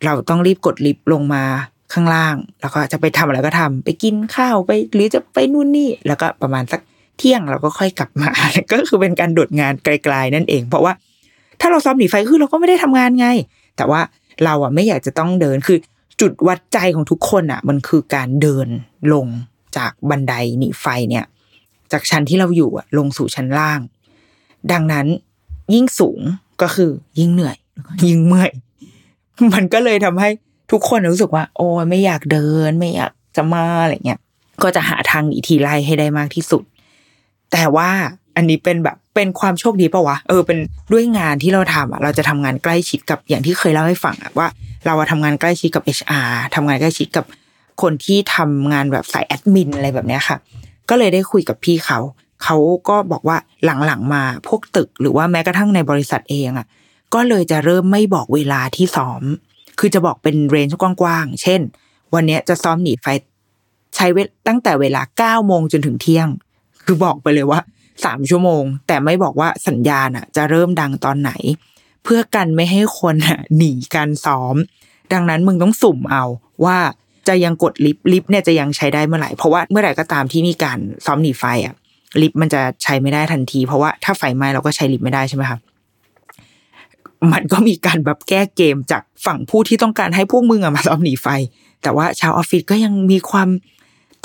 [0.05, 1.45] เราต้องรีบกดลิฟต์ลงมา
[1.93, 6.81] ข้างล่าง แล้วก็จะไปทำอะไรก็ทำไปกินข้าวไป หรือจะไปนู่นนี่ แล้วก็ประมาณสัก
[7.19, 8.31] เที่ยงเราก็ค่อยกลับมา
[8.73, 10.93] ก็คือเป็นการโดดงานไกล ๆ นั่นเอง เพราะว่า
[11.61, 13.29] ถ้าเราซ้อมหนีไฟคือเราก็ไม่ได้ทำงานไง
[13.77, 14.01] แต่ว่า
[14.45, 15.79] เราอะไม่อยากจะต้องเดินคือ
[16.21, 18.69] จุดวัดใจของทุกคนอะ มันคือการเดิน
[19.13, 19.27] ลง
[19.77, 21.25] จากบันไดหนีไฟเนี่ย
[21.93, 23.81] จากชั้นที่เราอยู่อะลงสู่ชั้นล่าง
[24.73, 25.07] ดังนั้น
[25.75, 26.21] ยิ่งสูง
[26.63, 27.57] ก็คือยิ่งเหนื่อย
[28.07, 28.51] ยิ่งเมื่อย
[29.55, 30.29] มันก็เลยทำให้
[30.73, 34.21] ทุกคนรู้สึกว่า โอ้ไม่อยากเดิน ไม่อยากจะมาอะไรเงี้ย
[34.63, 36.63] ก็จะหาทางหนีทีไล่ให้ได้มากที่สุด
[37.53, 37.91] แต่ว่า
[38.37, 40.59] อันนี้เป็นแบบ เป็นความโชคดีปะวะเออเป็น
[40.93, 44.49] ด้วยงานที่เราทำอะเราจะทำงานใกล้ชิดกับอย่างที่เคยเล่าให้ฟังอะว่า
[44.87, 47.25] เราทำงานใกล้ชิดกับ HR ทำงานใกล้ชิดกับ
[47.83, 50.37] คนที่ทำงานแบบสายแอดมินอะไรแบบเนี้ยค่ะ
[50.89, 51.99] ก็เลยได้คุยกับพี่เขา
[52.45, 52.57] เขา
[52.89, 56.67] ก็บอกว่าหลังๆมาพวกตึก หรือว่าแม้กระทั่งในบริษัทเองอะ
[57.15, 59.23] ก็เลยจะเริ่มไม่บอกเวลาที่ซ้อม
[59.79, 61.61] คือจะบอกเป็น range กว้างๆ เช่น
[62.15, 63.07] วันนี้จะซ้อมหนีไฟ
[63.97, 66.29] ใช้เวลตั้งแต่เวลาเก้าโมงจนถึงเที่ยง
[66.85, 67.61] คือบอกไปเลยว่า
[68.05, 71.33] สามชั่วโมง แต่ไม่บอกว่าสัญญาณอะจะเริ่มดังตอนไหน
[72.05, 74.57] เพื่อกันไม่ให้คนอะหนีการซ้อม
[75.13, 76.25] ดังนั้นมึงต้องสุ่มเอา
[76.65, 76.79] ว่า
[77.29, 81.75] จะยังกดลิฟต์ลิฟต์เนี่ยจะยังใช้ได้เมื่อไหร่เพราะว่าเมื่อไหร่ก็ตามที่มีการซ้อมหนีไฟอะ
[82.21, 85.59] ลิฟต์มันจะใช้ไม่ได้ทันที เพราะว่าถ้าไฟไหม้เราก็ใช้ลิฟต์ไม่ได้ใช่ไหมคะ
[87.33, 91.27] มันก็มีการแบบแก้เกมจากฝั่งผู้ที่ต้องการให้พวกมึงอะมาซ้อมหนีไฟ
[91.83, 93.49] แต่ว่าชาวออฟฟิศก็ยังมีความ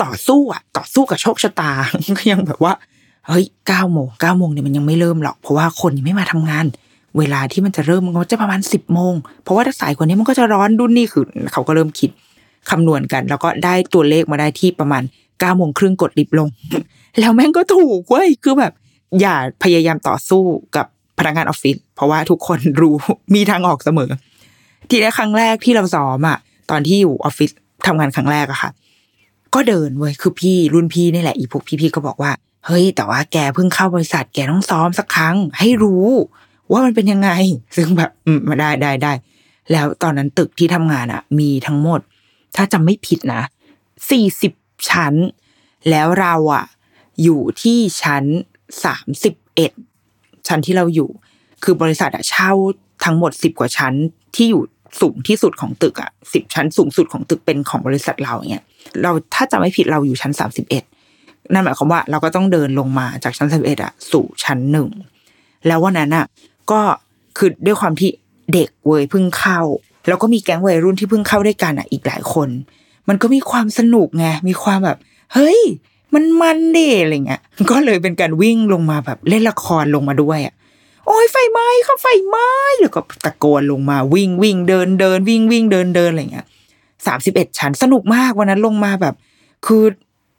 [0.02, 1.72] ต่อสู้อะต่อสู้กับโชคชะตา
[2.18, 2.72] ก็ยังแบบว่า
[3.26, 6.66] เฮ้ยเก้าโมงเก้าโมงเนี่ยมันยังไม่เริ่มหรอก เพราะว่าคนยังไม่มาทำงาน
[7.18, 12.10] เวลาที่มันจะเริ่มมันก็จะประมาณสิบโมงเพราะว่าถ้าสายกว่านี้มันก็จะร้อนดุนนี่คือเขาก็เริ่มคิด
[12.70, 15.02] คำนวณกัน แล้วก็ได้ตัวเลขมาได้ที่ประมาณ
[15.40, 16.48] เก้าโมงครึ่งกดลิฟต์ลง
[17.18, 18.72] แล้วแม่งก็ถูกเว้ยคือแบบ
[19.20, 20.42] อย่าพยายามต่อสู้
[20.76, 20.86] กับ
[21.18, 22.94] พนักงานออฟฟิศเพราะว่าทุกคนรู้
[23.34, 24.10] มีทางออกเสมอ
[24.90, 26.38] ทีแรกครั้งแรกที่เราซ้อมอะ
[26.70, 27.50] ตอนที่อยู่ออฟฟิศ
[27.86, 28.70] ทำงานครั้งแรกอะค่ะ
[29.54, 32.30] ก็เดินเว้ยคือพี่รุ่นพี่นี่แหละ อีพวกพี่ๆก็บอกว่า
[32.66, 36.06] เฮ้ย แต่ว่าแกเพิ่งเข้าบริษัทแกต้องซ้อมสักครั้ง ให้รู้
[36.72, 37.30] ว่ามันเป็นยังไง
[37.76, 39.12] ซึ่งแบบอืมมาได้ได้ได้
[39.72, 42.00] แล้วตอนนั้นตึกที่ทำงานอะมีทั้งหมด
[42.56, 43.42] ถ้าจำไม่ผิดนะ
[44.10, 44.52] สี่สิบ
[44.90, 45.14] ชั้น
[45.90, 46.64] แล้วเราอะ
[47.22, 48.24] อยู่ที่ชั้น
[48.84, 49.72] สามสิบเอ็ด
[50.48, 51.10] ชั้นที่เราอยู่
[51.62, 52.52] คือบริษัทอะเช่า
[53.04, 53.94] ทั้งหมดสิบกว่าชั้น
[54.36, 54.62] ที่อยู่
[55.00, 58.64] สูงที่สุดของตึกอะสิบชั้นสูงสุดของตึกเป็นของบริษัทเราเงี้ย
[59.02, 60.84] เราถ้าจำไม่ผิดเราอยู่ชั้นสามสิบเอ็ด
[61.52, 64.88] นั่นหมายความว่าเราก็ต้องเดินลงมาจากชั้นสิบเอ็ดอะสู่ชั้นหนึ่ง
[65.66, 66.26] แล้ววันนั้นอะ
[66.70, 66.80] ก็
[67.38, 68.10] คือด้วยความที่
[68.52, 69.60] เด็กเว้ยเพิ่งเข้า
[70.08, 72.48] แล้วก็มีแก๊งวัยรุ่นที่เพิ่งเข้าด้วยกันอะอีกหลายคน
[73.08, 74.98] มันก็มีความสนุกไงมีความแบบ
[75.34, 75.60] เฮ้ย
[76.14, 80.54] มันมันดิอะไรเงี้ยก็เลยเป็นการวิ่งลงมาแบบเล่นละครลงมาด้วยอะ
[81.06, 86.46] โอ้ยไฟไหม้เขาไฟไหม้แล้วก็ตะโกนลงมาวิ่งวิ่งเดินเดินวิ่งวิ่งเดินเดินอะไรเงี้ย
[87.06, 89.14] สามสิบเอ็ดชั้นสนุกมากวันนั้นลงมาแบบ
[89.66, 89.82] คือ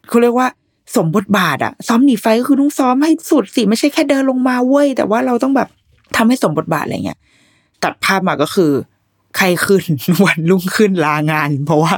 [0.10, 0.48] เขาเรียกว่า
[0.96, 5.70] สมบทบาทอะซ้อมหนีไฟก็คือต้องซ้อมให้สุดสิไม่ใช่แค่เดินลงมาเว้ยแต่ว่าเราต้องแบบ
[6.16, 7.20] ทำให้สมบทบาทอะไรเงี้ย
[7.84, 8.72] ตัดภาพมาก็คือ
[9.38, 9.84] ใครขึ้น
[10.26, 11.94] วันรุ่งขึ้นลางาน เพราะว่า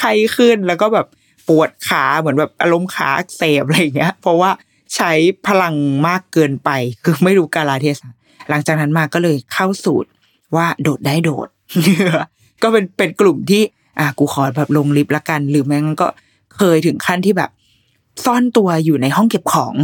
[0.00, 1.06] ใครขึ้นแล้วก็แบบ
[1.48, 4.50] ปวดขาเหมือนแบบอารมณ์ขาอักเสบอะไรเงี้ย เพราะว่า
[4.96, 5.12] ใช้
[5.46, 5.74] พลัง
[6.08, 6.70] มากเกินไป
[7.04, 8.12] คือไม่รู้กาลเทศะ
[8.50, 10.08] หลังจากนั้นมาก็เลยเข้าสูตร
[10.56, 11.48] ว่าโดดได้โดด
[12.62, 13.62] ก็เป็นเป็นกลุ่มที่
[13.98, 16.08] อะกูขอแบบลงลิฟต์ละกัน หรือแม่งก็
[16.56, 17.50] เคยถึงขั้นที่แบบ
[18.24, 19.74] ซ่อนตัวอยู่ในห้องเก็บของ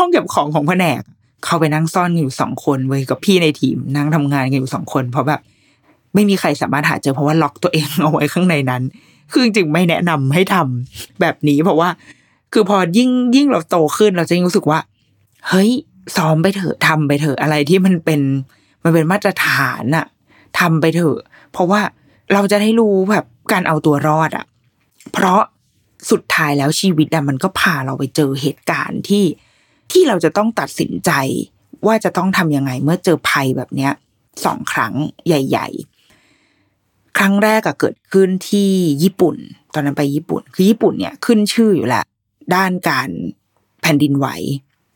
[0.00, 1.02] ห้องเก็บของของแผนก
[1.44, 5.40] เข้าไปนั่งซ่อนอยู่สองคนเว้ยกับพี่ในทีมนั่งทำงานกันอยู่สองคน เพราะแบบ
[6.14, 8.82] ไม่มีใครสามารถหาเจอเพราะว่าล็อกตัวเองเอาไว้ข้างในนั้น
[9.32, 11.88] คือจริงๆไม่แนะนำให้ทำแบบนี้ เพราะว่า
[12.52, 14.78] คือพอยิ่งยิ่งเราโตขึ้นเราจะรู้สึกว่า
[15.48, 15.70] เฮ้ย
[16.16, 18.20] ซ้อมไปเถอะทำไปเถอะอะไรที่มันเป็น
[18.82, 20.06] มันเป็นมาตรฐานอะ
[20.58, 21.18] ทำไปเถอะ
[21.52, 21.80] เพราะว่า
[22.32, 24.44] เราจะได้รู้แบบการเอาตัวรอดอะ
[25.12, 25.40] เพราะ
[26.10, 29.24] สุดท้ายแล้วชีวิตอะมันก็พาเราไปเจอเหตุการณ์ที่
[29.92, 31.10] ที่เราจะต้องตัดสินใจ
[31.86, 33.92] ว่าจะต้องทำยังไงเมื่อเจอภัยแบบเนี้ย
[34.44, 34.94] สองครั้ง
[35.26, 35.68] ใหญ่
[36.42, 38.70] ๆ ครั้งแรกอะเกิดขึ้นที่
[39.02, 39.36] ญี่ปุ่น
[39.74, 42.04] ตอนนั้นไปญี่ปุ่น คือญี่ปุ่นเนี่ยขึ้นชื่ออยู่แหละ
[42.54, 43.08] ด้านการ
[43.82, 44.26] แผ่นดินไหว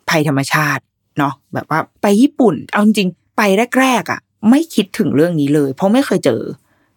[0.09, 0.83] ภัยธรรมชาติ
[1.19, 3.43] เนาะแบบว่าไปญี่ปุ่น เอาจริงไป
[3.81, 6.43] แรกๆอะไม่คิดถึงเรื่องนี้เลย เพราะไม่เคยเจอ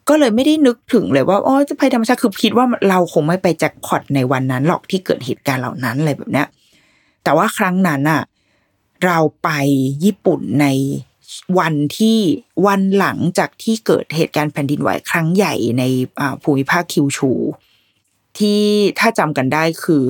[0.10, 6.48] ก็เลยไม่ได้นึกถึงเลยว่าอ๋อจะภัยธรรมชาติคือคิดว่าเราคงไม่ไปแจ็คพอตในวันนั้นหรอกที่เกิดเหตุการณ์เหล่านั้นอะไรแบบเนี้ย
[7.24, 8.22] แต่ว่าครั้งนั้นอะ
[9.06, 9.50] เราไป
[10.04, 10.68] ญี่ปุ่นใน
[11.60, 12.20] วันที่
[12.68, 15.84] วันหลังจากที่เกิดเหตุการณ์แผ่นดินไหวครั้งใหญ่ใน
[16.20, 17.32] อ่าภูมิภาคคิวชู
[18.38, 18.62] ที่
[19.00, 20.04] ถ้าจำกันได้คือ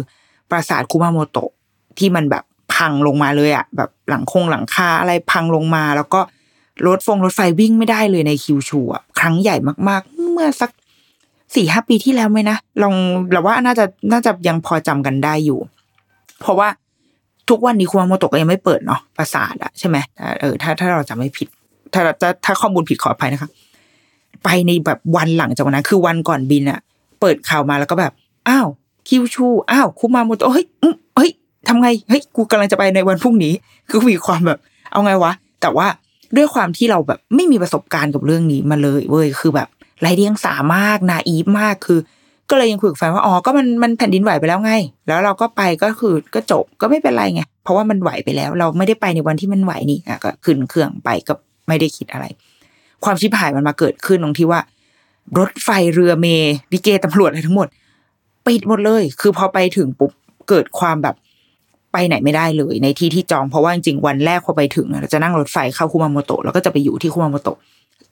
[0.50, 1.52] ปราสาทคุมาโมโตะ
[1.98, 6.22] ที่มันแบบพังลงมาเลยอะแบบหลังคงหลังคาอะไรพังลงมา แล้วก็
[6.88, 9.56] รถฟงรถไฟวิ่งไม่ได้เลยในคิวชูอะครั้งใหญ่
[9.90, 10.70] มากๆ เมื่อสัก
[11.56, 12.96] สี่ห้าปีที่แล้วไหมนะลอง
[13.32, 15.60] เราว่าน่าจะน่าจะยังพอจำกันได้อยู่
[16.42, 16.70] เพราะว่า
[17.50, 19.98] ทุกวันนี้คุมาโมโตะก็ยังไม่เปิดเนาะปราสาทอะใช่ไหม
[20.42, 21.48] เออถ้าถ้าเราจำไม่ผิด
[21.94, 23.50] ถ้าถ้าถ้าข้อมูลผิดขออภัยนะคะ
[24.44, 26.80] ไปในแบบวันหลังจากวันนั้น คือวันก่อนบินอะ
[27.20, 28.14] เปิดข่าวมาแล้วก็แบบ
[28.48, 28.68] อ้าว
[29.08, 30.66] คิวชูอ้าวคุมาโมโตะเฮ้ย
[31.16, 31.32] เฮ้ย
[31.68, 33.54] ทำไงเฮ้ยกูกำลังจะไปในวันพรุ่งนี้
[33.90, 34.60] คือมีความแบบ
[34.92, 35.88] เอาไงวะ แต่ว่า
[36.38, 39.68] ด้วยความที่เราแบบไม่มีประสบการณ์กับเรื่องนี้มาเลยเว้ยคือแบบ
[40.02, 42.00] ไรเดียงสามากนาอีฟมากคือ
[42.50, 44.74] ก็เลยยังคุยกับแฟนว่าอ๋อก็มันมันแผ่นดินไหวไปแล้วไง
[45.08, 51.34] แล้วเราก็ไปก็คือก็จบก็ไม่เป็นไรไงเพราะว่ามันไหวไปแล้ว เราไม่ได้ไปในวันที่มันไหวนี่อะก็ขึ้นเครื่องไปก็
[51.68, 52.26] ไม่ได้คิดอะไร
[53.04, 54.60] ความชิบหายมันมาเกิดขึ้นตรงที่ว่า
[55.40, 56.28] รถไฟเรือเม
[56.72, 57.68] ดิเกตำรวจอะไรทั้งหมด
[58.48, 60.12] ปิดหมดเลย คือพอไปถึงปุ๊บ
[60.50, 61.16] เกิดความแบบ
[61.92, 67.58] ไปไหนไม่ได้เลย ในที่ที่จองเพราะว่าจริงๆวันแรกพอไปถึงเราจะนั่งรถไฟเข้าคุมาโมโตะแล้วก็จะไปอยู่ที่คุมาโมโตะ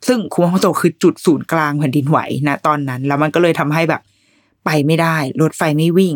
[0.07, 4.01] ซึ่งคุมาโมโตะคือจุดศูนย์กลางแผ่นดินไหวนะตอนนั้น แล้วมันก็เลยทำให้แบบ
[4.65, 6.13] ไปไม่ได้ รถไฟไม่วิ่ง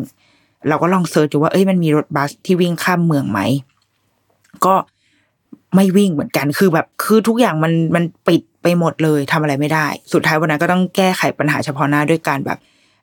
[0.68, 3.40] เราก็ลอง search ดูว่าเอ้ยมันมีรถบัสที่วิ่งข้ามเมืองไหม
[4.66, 4.76] ก็
[5.76, 12.58] ไม่วิ่งเหมือนกันคือแบบคือทุกอย่างมันมันปิดไปหมดเลยทำอะไรไม่ได้ สุดท้ายวันนั้นก็ต้องแก้ไขปัญหาเฉพาะหน้าด้วยการแบบ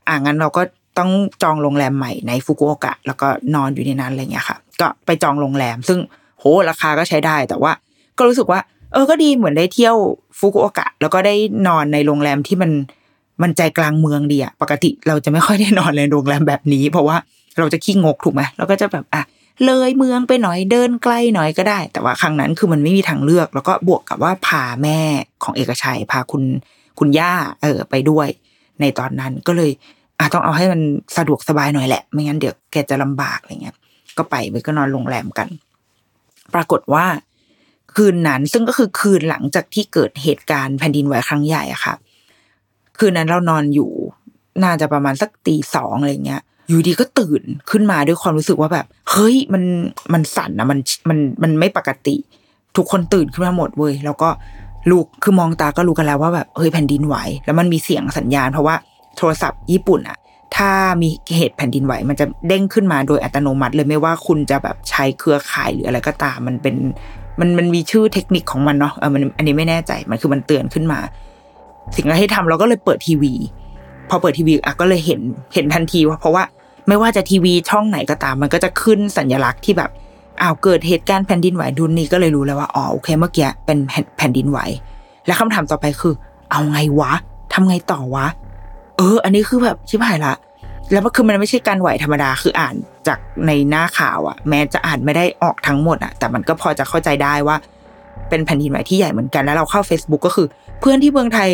[0.09, 0.63] อ่างั้นเราก็
[0.99, 1.11] ต้อง
[1.43, 5.99] จองโรงแรมใหม่ในฟุกุโอกะ แล้วก็นอนอยู่ในนั้นอะไรเงี้ยค่ะ ก็ไปจองโรงแรม ซึ่ง
[6.39, 7.73] โหราคาก็ใช้ได้แต่ว่า
[8.19, 8.61] ก็รู้สึกว่า
[8.93, 9.97] เออก็ดีเหมือนได้เที่ยว
[10.39, 11.35] ฟุกุโอกะ แล้วก็ได้
[11.69, 12.71] นอนในโรงแรมที่มัน
[13.43, 17.17] มันใจกลางเมืองดีอะปกติเราจะไม่ค่อยได้นอนในโรงแรมแบบนี้ เพราะว่า
[17.59, 19.23] เราจะขี้งกถูกไหมเราก็จะแบบอะ
[19.67, 25.01] เลยเมืองไปหน่อยเดินไกลหน่อยก็ได้ แต่ว่าครั้งนั้นคือมันไม่มีทางเลือก แล้วก็บวกกับว่าพาแม่
[25.45, 26.43] ของเอกชัยพาคุณ
[26.99, 27.33] คุณย่า
[27.63, 28.29] เออไปด้วย
[28.81, 29.71] ในตอนนั้นก็เลย
[30.19, 30.81] อะต้องเอาให้มัน
[31.17, 33.77] สะดวกสบายหน่อยแหละ ไม่งั้นเดี๋ยวแกจะลำบากอะไรเงี้ย
[34.19, 35.49] ก็ไปไปก็นอนโรงแรมกัน
[36.55, 37.05] ปรากฏว่า
[37.95, 41.95] คืนนั้น ซึ่งก็คือคืนหลังจากที่เกิดเหตุการณ์แผ่นดินไหวครั้งใหญ่อะค่ะ
[42.99, 43.91] คืนนั้นเรานอนอยู่
[44.63, 49.63] น่าจะประมาณสักตีสองอะไรเงี้ย อยู่ดีก็ตื่นขึ้นมาด้วยความรู้สึกว่าแบบ เฮ้ยมัน
[50.13, 50.79] มันสั่นนะมัน
[51.09, 52.17] มันมันไม่ปกติ
[52.77, 54.29] ทุกคนตื่นขึ้นมาหมดเว้ยแล้วก็
[54.91, 58.75] ลูกคือมองตาก็รู้กันแล้วว่าแบบเฮ้ยแผ่นดินไหว แล้วมันมีเสียงสัญญาณ เพราะว่า
[59.19, 60.19] โทรศัพท์ญี่ปุ่นอะ
[60.57, 60.71] ถ้า
[61.03, 66.75] มีเหตุแผ่นดินไหว มันจะเด้งขึ้นมาโดยอัตโนมัติเลยไม่ว่าคุณจะแบบใช้เครือข่ายหรืออะไรก็ตาม มันเป็น
[67.41, 70.99] มันมันมีชื่อเทคนิคของมันเนาะเออมันอันนี้ไม่แน่ใจมันคือมันเตือนขึ้นมา
[71.95, 73.35] สิ่งที่ให้ทำเราก็เลยเปิดทีวี
[74.09, 75.21] พอเปิดทีวีอะก็เลยเห็น
[75.55, 76.45] เห็นทันทีว่าเพราะว่า
[76.89, 79.91] ไม่ว่าจะทีวีช่องไหนก็ตาม มันก็จะขึ้นสัญลักษณ์ที่แบบ
[80.43, 83.79] อ้าวเกิดเหตุการณ์แผ่นดินไหวดุนนี้ก็เลยรู้แล้วว่าอ๋อโอเคเมื่อกี้เป็น
[84.17, 84.59] แผ่นดินไหว
[85.27, 86.15] และคำถามต่อไปคือ
[86.51, 87.13] เอาไงวะ
[87.53, 88.27] ทำไงต่อวะ
[88.99, 90.35] เออ อันนี้คือแบบชิบหายละ
[90.93, 92.75] แล้วมันคือมันไม่ใช่การไหวธรรมดาคืออ่าน
[93.07, 97.57] จากในหน้าข่าวอะแม้จะอ่านไม่ได้ออกทั้งหมดอะแต่มันก็พอจะเข้าใจได้ว่า
[98.29, 100.47] เป็นแผ่นดินไหวที่ใหญ่เหมือนกันแล้วเราเข้า Facebook ก็คือ
[100.81, 101.49] เพื่อนที่เมืองไทย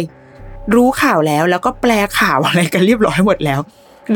[0.74, 3.60] รู้ข่าวแล้ว แล้วก็แปลข่าวอะไรกันเรียบร้อยหมดแล้ว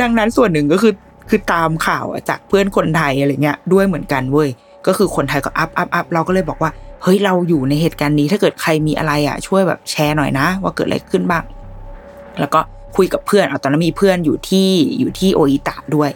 [0.00, 0.92] ดังนั้นส่วนหนึ่งก็คือ
[1.28, 4.48] คือตามข่าวจากเพื่อนคนไทยอะไรเงี้ยด้วยเหมือนกันเว้ย
[4.86, 6.70] ก็คือคนไทยก็ up up up เราก็เลยบอกว่า
[7.02, 11.44] เฮ้ยเราอยู่ในเหตุการณ์นี้ถ้าเกิดใครมีอะไรอะ ช่วยแบบแชร์หน่อยนะ ว่าเกิดอะไรขึ้นบ้าง
[12.40, 12.60] แล้วก็
[12.96, 16.10] คุยกับเพื่อนเอาตอนนั้นมีเพื่อนอยู่ที่อยู่ที่โออิตะด้วย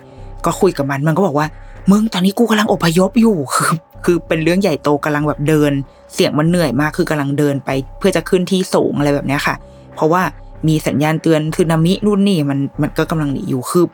[0.45, 1.47] ก็คุยกับมันมันก็บอกว่า
[1.91, 3.73] มึงตอนนี้กูกำลังอพยพอยู่คือ
[4.05, 5.73] คือเป็นเรื่องใหญ่โตกำลังแบบเดิน
[6.15, 9.55] เสียงมันเหนื่อยมากคือกำลังเดินไป เพื่อจะขึ้นที่สูงอะไรแบบนี้ค่ะ
[9.95, 10.23] เพราะว่า
[10.69, 13.85] มีสัญญาณเตือนสึนามินู่นนี่มันมันก็กำลังหนีอยู่คือ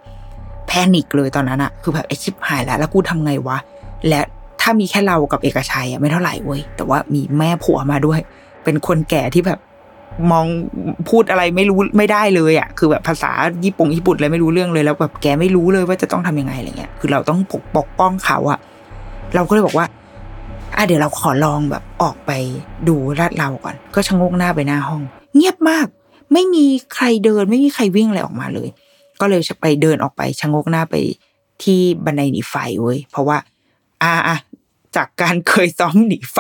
[0.66, 3.58] แพนิคเลยตอนนั้นอะคือแบบไอชิบหายแล้ว แล้วกูทำไงวะ
[4.08, 4.20] และ
[4.60, 8.20] ถ้ามีแค่เรากับเอกชัยอะไม่เท่าไหร่เว้ยแต่ว่ามีแม่ผัวมาด้วย
[8.64, 9.58] เป็นคนแก่ที่แบบ
[10.30, 10.46] มอง
[11.08, 13.30] พูดอะไรไม่รู้ไม่ได้เลยอะคือแบบภาษา
[13.64, 18.58] ญี่ปุ่งญี่ปุ่นอะไรไม่รู้เรื่องเลยแล้วแบบแกไม่รู้เลยว่าจะต้องทำยังไงอะไรเงี้ยคือเราต้องปกปกป้องเขาอะ
[19.34, 19.86] เราก็เลยบอกว่า
[20.76, 22.30] อะเดี๋ยวเราขอลองแบบออกไป
[22.88, 25.02] ดูลาดเราก่อน ก็ชะงกหน้าไปหน้าห้อง
[25.36, 25.86] เงียบมาก
[26.32, 28.68] ไม่มีใครเดินไม่มีใครวิ่งอะไรออกมาเลย
[29.20, 30.94] ก็เลยไปเดินออกไปชะงกหน้าไป
[31.62, 33.38] ที่บันไดหนีไฟเว้ยเพราะว่า
[34.02, 34.36] อ่าอะ
[34.96, 36.38] จากการเคยซ้อมหนีไฟ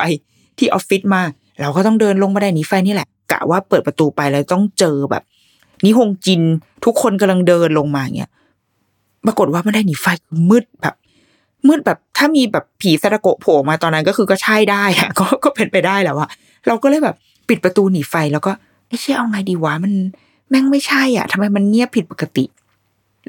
[0.58, 1.22] ที่ออฟฟิศมา
[1.60, 5.22] เราก็ต้องเดินลงบันไดหนีไฟนี่แหละ กะว่าเปิดประตูไปแล้วต้องเจอแบบ
[5.84, 6.42] นิฮงจิน
[6.84, 8.30] ทุกคนกำลังเดินลงมาเงี้ย
[9.26, 10.06] ปรากฏว่าบันได้หนีไฟ
[10.50, 10.94] มืดแบบ
[11.66, 16.28] มืดแบบถ้ามีแบบผีซาดาโกโผล่มาตอนนั้นก็คือก็ใช่ได้อะก็ก็เป็นไปได้และว่า
[16.66, 17.16] เราก็เลยแบบ
[17.48, 18.52] ปิดประตูหนีไฟแล้วก็
[18.88, 19.92] ไอ้เชี่ยเอาไงดีวะมัน
[20.48, 22.44] แม่งไม่ใช่อะทำไมมันเงียบผิดปกติ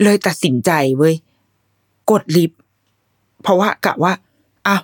[0.04, 1.16] เลยตัดสินใจเว้ย
[2.12, 2.60] กดลิฟต์
[3.44, 4.12] เพราะว่ากะว่า
[4.68, 4.76] อ้า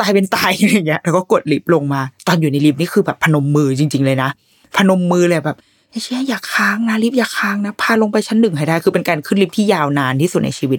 [0.00, 4.30] ตายเป็นตายอย่างเงี้ยแล้วก็กดลิฟต์ลงมา ตอนอยู่ในลิฟต์นี่คือแบบพนมมือจริง ๆ เลยนะ
[4.76, 5.56] พนมมือเลยแบบ
[5.90, 10.78] ไอ้เชี่ยอย่าค้างนะลิฟต์อย่าค้างนะพาลงไปชั้นหนึ่งให้ได้ คือเป็นการขึ้นลิฟต์ที่ยาวนานที่สุดในชีวิต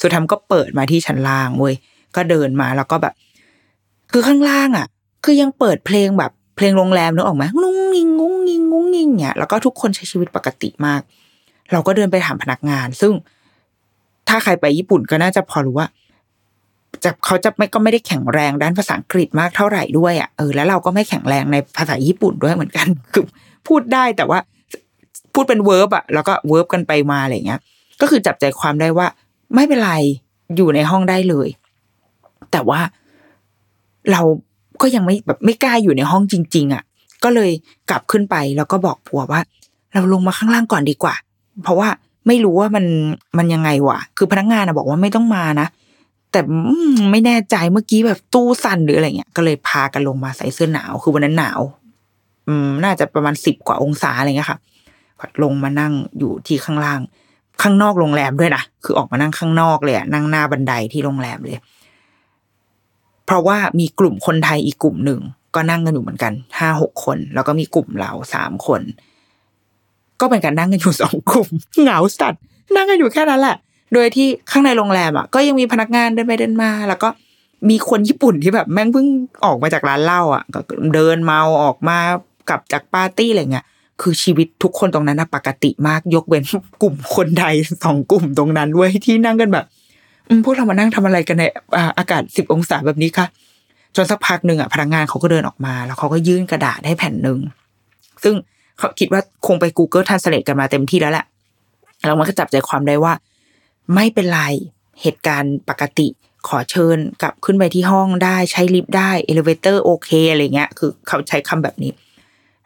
[0.00, 1.74] สุดท้ายก็เปิดมาที่ชั้นล่างเว้ย
[2.16, 3.14] ก็เดินมาแล้วก็แบบ
[4.12, 4.86] คือข้างล่างอะ
[5.24, 11.00] คือยังเปิดเพลงแบบเพลงโรงแรมนึกออกไหมงุ้งงิงงุ้งงิงงุ้งงิงเนี่ยแล้วก็ทุกคนใช้ชีวิตปกติมาก
[11.72, 13.12] เราก็เดินไปถามพนักงาน ซึ่ง
[14.28, 15.88] ถ้าใครไปญี่ปุ่นก็น่าจะพอรู้ว่า
[17.04, 23.24] จะเขาจะไม่ก็ไม่ได้แข็งแรงด้านภาษาอังกฤษมากเท่าไหร่ด้วยอะเออแล้วเราก็ไม่แข็งแรงในภาษาญี่ปุ่นด้วยเหมือนกันคือ
[23.66, 24.38] พูดได้แต่ว่า
[25.34, 27.60] พูดเป็นเวิร์บอะแล้วก็เวิร์บกันไปมาอะไรเงี้ย
[28.00, 29.06] ก็คือจับใจความได้ว่า
[29.54, 29.92] ไม่เป็นไร
[30.56, 31.48] อยู่ในห้องได้เลย
[32.52, 32.80] แต่ว่า
[34.12, 34.22] เรา
[34.82, 36.82] ก็ยังไม่แบบไม่กล้าอยู่ในห้องจริง ๆอะ
[37.24, 37.50] ก็เลย
[37.90, 39.40] กลับขึ้นไปแล้วก็บอกผัวว่า
[39.94, 41.14] เราลงมาข้างล่างก่อนดีกว่า
[41.62, 41.88] เพราะว่า
[42.26, 42.84] ไม่รู้ว่ามัน
[43.38, 45.66] มันยังไงวะคือพนักงานอะบอกว่าไม่ต้องมานะ
[46.30, 46.40] แต่
[47.10, 51.60] ไม่แน่ใจเมื่อกี้แบบตู้สั่นหรืออะไรเงี้ย ก็เลยพากันลงมาใส่เสื้อหนาว คือวันนั้นหนาว
[52.48, 54.58] อืม น่าจะประมาณสิบกว่าองศาอะไรเงี้ยค่ะ
[55.20, 57.00] ก็ลงมานั่งอยู่ที่ข้างล่าง
[57.62, 61.58] ข้างนอกโรงแรมด้วยนะ คือออกมานั่งข้างนอกเลยอะนั่งหน้าบันไดที่โรงแรมเลย
[63.26, 65.20] เพราะว่ามีกลุ่มคนไทยอีกกลุ่มหนึ่ง
[65.54, 68.80] ก็นั่งกันอยู่เหมือนกันห้าหกคน แล้วก็มีกลุ่มเราสามคน
[70.20, 71.48] ก็เป็นการนั่งกันอยู่สองกลุ่ม
[71.80, 72.42] เหงาสัตว์
[72.76, 73.56] นั่งกันอยู่แค่นั้นแหละ
[73.94, 77.08] โดยที่ข้างในโรงแรมอะก็ยังมีพนักงานเดินไปเดินมา แล้วก็
[77.70, 79.06] มีคนญี่ปุ่นที่แบบแม่งเพิ่ง
[79.44, 80.60] ออกมาจากร้านเหล้าอะก็
[80.94, 81.98] เดินเมาออกมา
[82.48, 83.64] กลับจากปาร์ตี้อะไรเงี้ย
[84.00, 86.42] คือชีวิตทุกคนตรงนั้นนะปกติมากยกเว้น
[86.82, 89.64] กลุ่มคนไทยสองกลุ่มตรงนั้นเว้ยที่นั่งกันแบบ
[90.44, 91.44] พวกเรามานั่งทำอะไรกันใน
[91.76, 93.26] อ่าอากาศสิบองศาแบบนี้คะ
[93.96, 97.38] จนสักพักหนึ่งอะพนักงานเขาก็เดินออกมา แล้วเขาก็ยื่นกระดาษให้แผ่นหนึ่ง
[98.24, 98.34] ซึ่ง
[98.78, 101.24] เขาคิดว่าคงไป Google Translate กันมาเต็มที่แล้วแหละ
[102.06, 103.12] แล้วมันก็จับใจความได้ว่า
[103.94, 104.42] ไม่เป็นไร
[105.02, 106.08] เหตุการณ์ปกติ
[106.48, 111.92] ขอเชิญกลับขึ้นไปที่ห้องได้ใช้ลิฟต์ได้ elevator โอเคอะไรเงี้ย คือเขาใช้คำแบบนี้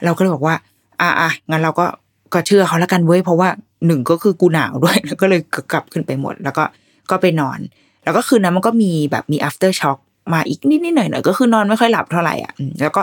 [0.05, 0.57] เราก็เลยบอกว่า
[1.00, 1.87] อะอะงั้นเราก็
[2.35, 3.48] ก็เชื่อเขาแล้วกันเว้ยเพราะว่า
[3.87, 5.40] หนึ่งก็คือกูหนาวด้วยแล้วก็เลย
[5.72, 6.64] กลับขึ้นไปหมด แล้วก็
[7.11, 7.59] ก็ไปนอน
[8.05, 9.98] แล้วก็คืนนั้นมันก็มีแบบมี after shock
[10.33, 13.03] มาอีกนิดนิดหน่อยหน่อยก็คือนอนไม่ค่อยหลับเท่าไหร่อะแล้วก็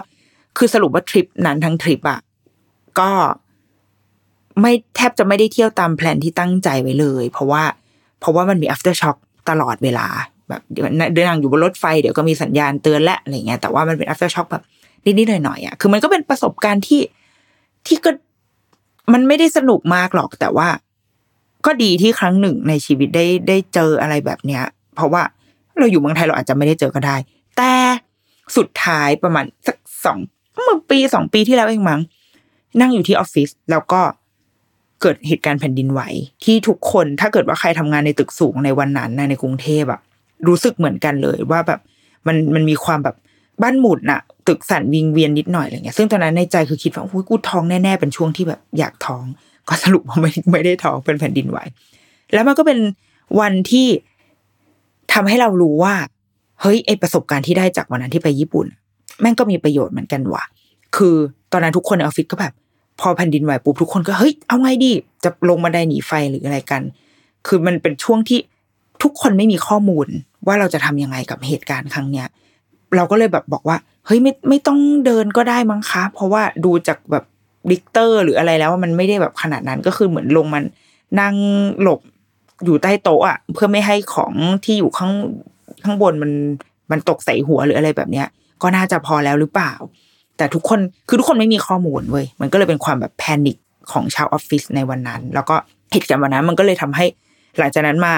[0.58, 2.20] คือสรุปว่าทริปนั้นทั้งทริปอะ
[3.00, 3.10] ก็
[4.62, 7.64] ไม่แทบจะไม่ได้เที่ยวตามแพลนที่ตั้งใจไว้เลย เพราะว่า
[8.22, 9.18] เพราะว่ามันมี after shock
[9.50, 10.08] ตลอดเวลา
[10.50, 14.64] แบบเดี๋ยวเดินทางอยู่บนรถไฟเดี๋ยวก็มีสัญญาณเตือนและอะไรเงี้ยแต่ว่ามันเป็น after shock แบบ
[15.06, 17.02] นิดๆหน่อยๆอะคือมันก็เป็นประสบการณ์ที่
[17.88, 18.12] ที่ก็
[19.14, 20.68] มันไม่ได้สนุกมากหรอก แต่ว่า
[21.66, 24.64] ก็ดีที่ครั้งหนึ่งในชีวิตได้ได้เจออะไรแบบเนี้ย
[24.96, 25.22] เพราะว่า
[25.80, 27.16] เราอยู่เมืองไทยเราอาจจะไม่ได้เจอก็ได้
[27.58, 27.74] แต่
[28.58, 30.18] สุดท้ายประมาณสักสอง
[30.54, 32.02] เมื่อปีสองปีที่แล้วเองมั้ง
[32.80, 34.02] นั่งอยู่ที่ออฟฟิศแล้วก็
[35.02, 36.02] เกิดเหตุการณ์แผ่นดินไหว
[36.44, 40.00] ที่ทุกคนถ้าเกิดว่าใครทำงานในตึกสูงในวันนั้นในกรุงเทพอะ
[40.48, 41.80] รู้สึกเหมือนกันเลยว่าแบบ
[42.28, 43.16] มันมันมีความแบบ
[43.62, 49.24] บ้านหมุดนอะตึกสั่นวิงเวียนนิดหน่อยอะไรเงี้ยซึ่งตอนนั้นในใจคือคิดว่าอุ้ยกูท้องแน่ๆเป็นช่วงที่แบบอยากท้อง
[49.68, 51.60] ก็สรุปว่าไม่ไม่ได้ท้องเป็นแผ่นดินไหว
[52.34, 52.80] แล้วมันก็เป็น
[53.40, 53.88] วันที่
[55.14, 55.96] ทำให้เรารู้ว่า
[56.62, 58.66] เฮ้ยไอประสบการณ์ที่ได้จากวันนั้นที่ไปญี่ปุ่น
[59.22, 60.44] แม่งก็มีประโยชน์เหมือนกันว่ะ
[60.96, 61.16] คือ
[61.52, 62.54] ตอนนั้นทุกคนในออฟฟิศก็แบบ
[63.02, 64.92] พอแผ่นดินไหวปุ๊บทุกคนก็เฮ้ยเอาไงดี
[65.24, 66.82] จะลงมาไดหนีไฟหรืออะไรกัน
[67.48, 68.40] คือมันเป็นช่วงที่
[69.04, 70.08] ทุกคนไม่มีข้อมูล
[70.48, 72.28] ว่าเราจะทำยังไงกับเหตุการณ์ครั้งเนี้ย
[72.96, 77.24] เราก็เลยแบบบอกว่า เฮ้ยไม่ไม่ต้องเดินก็ได้มั้งคะ เพราะว่าดูจากแบบ
[77.72, 80.64] ดิกเตอร์หรืออะไรแล้วมันไม่ได้แบบขนาดนั้นก็คือเหมือนลงมัน
[81.20, 81.36] นั่ง
[81.82, 82.00] หลบ
[82.66, 84.34] อยู่ใต้โต๊ะอะเพื่อไม่ให้ของ
[84.66, 85.14] ที่อยู่ข้าง
[85.84, 86.32] ข้างบนมัน
[86.92, 88.28] มันตกใส่หัวหรืออะไรแบบเนี้ย
[88.62, 89.74] ก็น่าจะพอแล้วหรือเปล่า
[90.38, 93.58] แต่ทุกคนคือทุกคนไม่มีข้อมูลเว้ยมันก็เลยเป็นความแบบ panic
[93.92, 95.56] ของชาวออฟฟิศในวันนั้น แล้วก็
[95.92, 97.06] เหตุการณ์วันนั้นมันก็เลยทำให้
[97.58, 98.14] หลังจากนั้นมา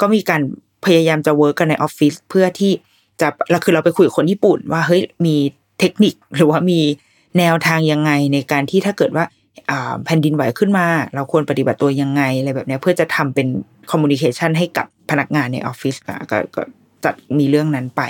[0.00, 0.40] ก็มีการ
[0.84, 2.72] พยายามจะ work กันในออฟฟิศเพื่อที่
[3.20, 5.36] จะแล้วคือเราไปคุยกับคนญี่ปุ่น ว่าเฮ้ยมี
[5.80, 6.80] เทคนิคหรือว่ามี
[7.38, 9.24] แนวทางยังไงในการที่ถ้าเกิดว่า
[10.04, 13.46] แผ่นดินไหวขึ้นมา เราควรปฏิบัติตัวยังไงอะไรแบบนี้เพื่อจะทำเป็น
[13.90, 16.62] คอมมูนิเคชันให้กับพนักงานในออฟฟิศอะก็ก็
[17.04, 18.02] จัดมีเรื่องนั้นไป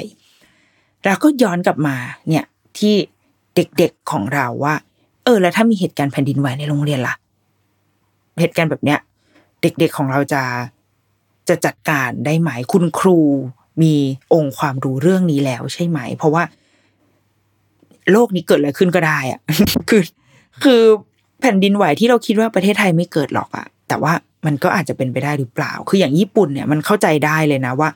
[1.04, 1.96] แล้วก็ย้อนกลับมา
[2.28, 2.44] เนี่ย
[2.78, 2.94] ที่
[3.58, 4.74] เด็กๆของเราว่า
[5.24, 7.14] เออ แล้วถ้ามีเหตุการณ์แผ่นดินไหวในโรงเรียนล่ะ
[8.40, 8.98] เหตุการณ์แบบเนี้ย
[9.62, 10.42] เด็กๆของเราจะ
[11.48, 13.18] จะจัดการได้ไหมคุณครู
[13.82, 13.94] มี
[14.34, 16.42] องค์ความรู้เรื่องนี้แล้วใช่ไหม เพราะว่า
[18.12, 19.40] โลกนี้เกิดอะไรขึ้นก็ได้อะ
[19.88, 20.02] คือ
[20.62, 20.82] คือ
[21.40, 24.12] แผ่นดินไหวที่เราคิดว่าประเทศไทยไม่เกิดหรอกอะแต่ว่า
[24.46, 27.88] มันก็อาจจะเป็นไปได้หรือเปล่า คืออย่างญี่ปุ่นเนี่ยมันเข้าใจได้เลยนะว่า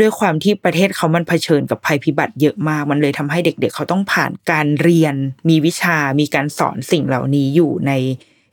[0.00, 5.14] ด้วยความที่ประเทศเขามันเผชิญกับภัยพิบัติเยอะมาก มันเลยทำให้เด็กๆเขาต้องผ่านการเรียน
[5.48, 7.92] มีวิชา มีการสอนสิ่งเหล่านี้อยู่ใน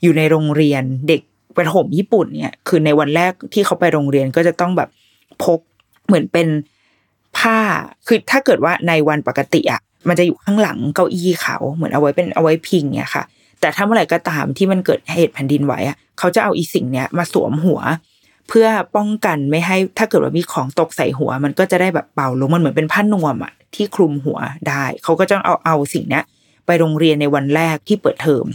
[0.03, 1.21] อยู่ในโรงเรียนเด็ก
[1.57, 4.89] ประถมญี่ปุ่นเนี่ยคือในวันแรกที่เขาไปโรงเรียนก็จะต้องแบบ
[5.43, 5.59] พก
[6.07, 6.47] เหมือนเป็น
[7.37, 7.59] ผ้า
[8.07, 13.23] คือถ้าเกิดว่าในวันปกติอะมันจะอยู่ข้างหลังเก้าอี้เขาเหมือนเอาไว้เป็นเอาไว้พิงเนี่ยค่ะ
[13.59, 17.79] แต่ถ้าเมื่อไหร่ก็ตามที่มันเกิดเหตุแผ่นดินไหวอะเขาจะเอาอีสิ่งเนี้ยมาสวมหัว
[18.49, 24.39] เพื่อป้องกันไม่ให้ถ้าเกิดว่ามีของตกใส่หัว มันก็จะได้แบบเบาลงมันเหมือนเป็นผ้านวมอะที่คลุมหัว
[24.69, 26.21] ได้เขาก็จะเอาเอาสิ่งนี้
[26.65, 28.45] ไปโรงเรียนในวันแรกที่เปิดเทอม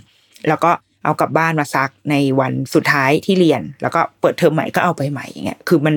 [0.49, 0.71] แล้วก็
[1.05, 5.95] เอากลับบ้านมาซักในวันสุดท้ายที่เรียน แล้วก็เปิดเทอมใหม่ก็เอาไปใหม่อย่างเงี้ยคือมัน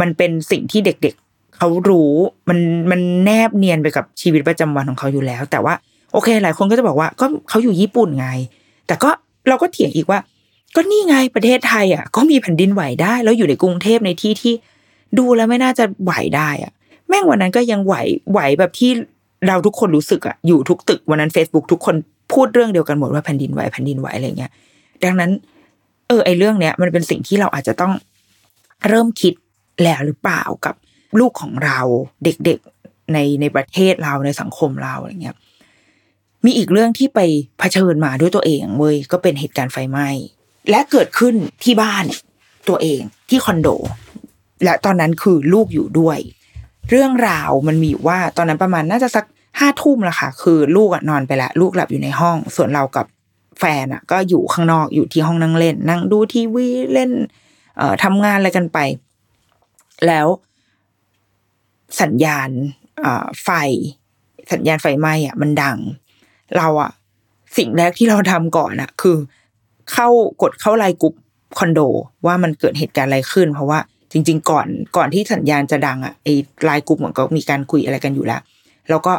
[0.00, 2.12] มันเป็นสิ่งที่เด็กๆเขารู้
[2.48, 2.58] มัน
[2.90, 5.74] มันแนบเนียนไปกับชีวิตประจำวันของเขาอยู่แล้ว แต่ว่า
[6.12, 8.28] โอเคหลายคนก็จะบอกว่าก็เขาอยู่ญี่ปุ่นไง
[8.86, 9.10] แต่ก็
[9.48, 10.18] เราก็เถียงอีกว่า
[10.74, 14.54] ก็นี่ไงประเทศไทยอะก็มีแผ่นดินไหวได้ แล้วอยู่ในกรุงเทพในที่ที่
[15.18, 16.72] ดูแล้วไม่น่าจะไหวได้อะ
[17.08, 17.94] แม่งวันนั้นก็ยังไหว
[18.30, 18.90] ไหวแบบที่
[19.46, 21.94] เราทุกคนรู้สึกอะอยู่ทุกตึกวันนั้น Facebook ทุกคน
[22.32, 24.52] พูดเรื่องเดียวกันหมดว่าแผ่นดินไหวแผ่นดินไหวอะไรเงี้ย
[25.04, 25.30] ดังนั้น
[26.08, 27.92] เออไอเรื่องเนี้ยมันเป็นสิ่งที่เราอาจจะต้อง
[28.88, 29.34] เริ่มคิด
[29.82, 30.74] แล้วหรือเปล่ากับ
[31.20, 31.80] ลูกของเรา
[32.24, 35.36] เด็กๆในในประเทศเราในสังคมเราอะไรเงี้ย
[36.44, 37.20] มีอีกเรื่องที่ไป
[37.58, 40.08] เผชิญมาด้วยตัวเองเว้ยก็เป็นเหตุการณ์ไฟไหม้
[40.70, 41.34] และเกิดขึ้น
[41.64, 42.04] ที่บ้าน
[42.68, 43.68] ตัวเองที่คอนโด
[44.64, 46.18] และตอนนั้นคือลูกอยู่ด้วย
[46.90, 49.24] เรื่องราวมันมีว่าตอนนั้นประมาณน่าจะสัก
[49.58, 53.06] ห้าทุ่มละค่ะ คือลูกนอนไปแล้วลูกหลับอยู่ในห้อง ส่วนเรากับ
[53.58, 57.10] แฟนอะก็อยู่ข้างนอกอยู่ที่ห้องนั่งเล่น นั่งดูทีวีเล่น
[57.76, 58.78] เอ่อทำงานอะไรกันไป
[60.06, 60.26] แล้ว
[62.02, 62.48] สัญญาณ
[63.44, 63.50] ไฟ
[64.52, 65.78] สัญญาณไฟไหม้อะมันดัง
[66.56, 66.90] เราอะ
[67.56, 69.16] สิ่งแรกที่เราทำก่อนอะคือ
[69.92, 70.08] เข้า
[70.42, 71.14] กดเข้าไลน์กลุ่ม
[71.58, 71.80] คอนโด
[72.26, 73.78] ว่ามันเกิดเหตุการณ์อะไรขึ้น เพราะว่า
[74.12, 74.66] จริง ๆ ก่อน
[74.96, 78.40] ก่อนที่สัญญาณจะดังอะไอ้ไลน์กลุ่มมันก็มีการคุยอะไรกันอยู่แล้ว
[78.90, 79.12] แล้วก็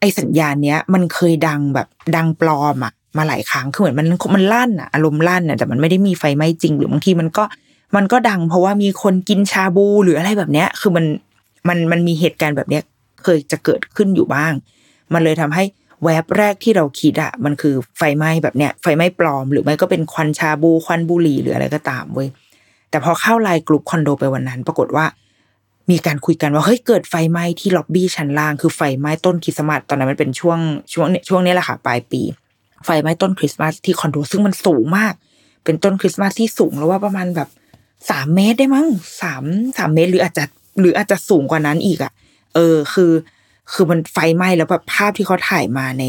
[0.00, 4.06] ไอ้สัญญาณเนี้ย มันเคยดังแบบดังปลอมอะมาหลายครั้งคือเหมือนมัน
[4.36, 7.44] มันลั่นอะอารมณ์ลั่นอะแต่มันไม่ได้มีไฟไหม้จริง หรือบางทีมันก็
[7.96, 11.04] มันก็ดัง เพราะว่ามีคนกินชาบูหรืออะไรแบบเนี้ย คือมัน
[11.68, 12.82] มันมันมีเหตุการณ์แบบเนี้ย
[13.22, 14.52] เคยจะเกิดขึ้นอยู่บ้าง
[15.12, 15.64] มันเลยทำให้
[16.04, 22.28] แวบแรกที่เราคิดอะมันคือไฟไหม้แบบเนี้ยไฟไหม้ปลอม หรือไม่ก็เป็นควันชาบูควันบุหรี่หรืออะไรก็ตามเว้ย
[22.90, 25.06] แต่พอเข้าไลน์กลุ่มคอนโดไปวันนั้น ปรากฏว่า
[25.90, 30.58] มีการคุยกันว่าเฮ้ยเกิดไฟไหม้ที่ล็อบบี้ชั้นล่างคือไฟไหม้ต้นคริสต์มาสตอนนั้นมันเป็นช่วง
[30.92, 32.22] ช่วงช่วงนี้แหละค่ะปลายปี
[32.84, 35.14] ไฟไหม้ต้นคริสต์มาสที่คอนโดซึ่งมันสูงมาก
[35.64, 37.48] เป็นต้นคริสต์มาสที่สูงแล้วว่าประมาณแบบ
[38.10, 38.86] สามเมตรได้มั้ง
[39.22, 39.44] สาม
[39.78, 40.44] สามเมตรหรืออาจจะ
[40.80, 42.12] หรืออาจจะสูงกว่านั้นอีกอะ
[42.54, 43.12] เออ คือ
[43.72, 46.04] คือมันไฟไหม้แล้วแบบภาพที่เขาถ่ายมาใน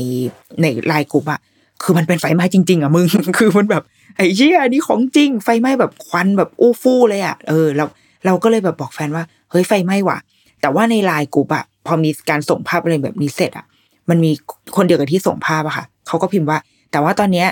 [0.62, 1.40] ในไลน์กลุ่มอะ
[1.84, 3.84] คือมันเป็นไฟไหม้จริง ๆอะมึง คือมันแบบ
[4.16, 7.86] ไอ้เชี่ยนี่ของจริง ไฟไหม้แบบควันแบบอู้ฟู่เลยอะเออเรา
[8.26, 10.18] เราก็เลยแบบบอกแฟนว่าเฮ้ยไฟไหม้ว่ะ
[10.62, 13.66] แต่ว่าในไลน์กลุ่มอะพอมีการส่งภาพอะไรแบบนี้เสร็จอะ
[14.10, 14.32] มันมี
[14.76, 16.58] คนเดียวกับที่ส่งภาพอะค่ะเขาก็พิมพ์ว่า
[16.92, 17.48] แต่ว่าตอนเนี้ย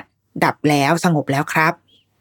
[0.46, 1.74] ดับแล้วสงบแล้วครับ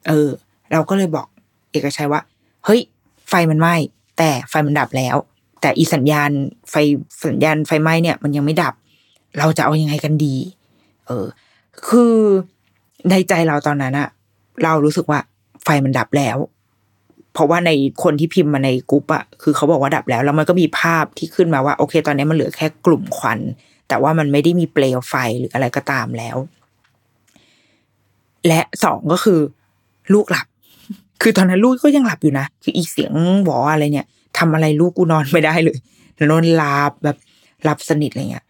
[0.08, 0.28] เออ
[0.72, 1.26] เราก็เลยบอก
[1.72, 2.20] เอกชัยว่า
[2.64, 2.80] เฮ้ย
[3.28, 3.74] ไฟมันไหม้
[4.18, 5.16] แต่ไฟมันดับแล้ว
[5.62, 6.30] แต่อีสัญญาณ
[6.70, 6.74] ไฟ
[7.26, 8.74] สัญญาณไฟไหม้เนี่ย มันยังไม่ดับ
[9.38, 10.34] เราจะเอายังไงกันดี
[11.06, 11.26] เออ
[11.88, 12.14] คือ
[13.10, 14.08] ในใจเราตอนนั้นอะ
[14.62, 15.20] เรารู้สึกว่า
[15.62, 16.38] ไฟมันดับแล้ว
[17.32, 17.70] เพราะว่าใน
[18.02, 23.38] คนที่พิมพ์มาในกรุ๊ปอะคือเขาบอกว่าดับแล้วแล้วมันก็มีภาพที่ขึ้นมาว่า โอเค ตอนนี้มันเหลือแค่กลุ่มควัน
[23.88, 26.36] แต่ว่ามันไม่ได้มีเปลวไฟหรืออะไรก็ตามแล้ว
[28.48, 29.40] และสองก็คือ
[30.14, 30.46] ลูกหลับ
[31.22, 33.12] คือตอนนั้นลูกก็ยังหลับอยู่นะคืออีเสียง
[33.44, 34.06] หวออะไรเนี่ย
[34.38, 35.78] ทำอะไรลูกกูนอนไม่ได้เลย
[36.30, 37.16] นอนหลับแบบ
[37.64, 38.46] หลับสนิทอะไรเงี้ย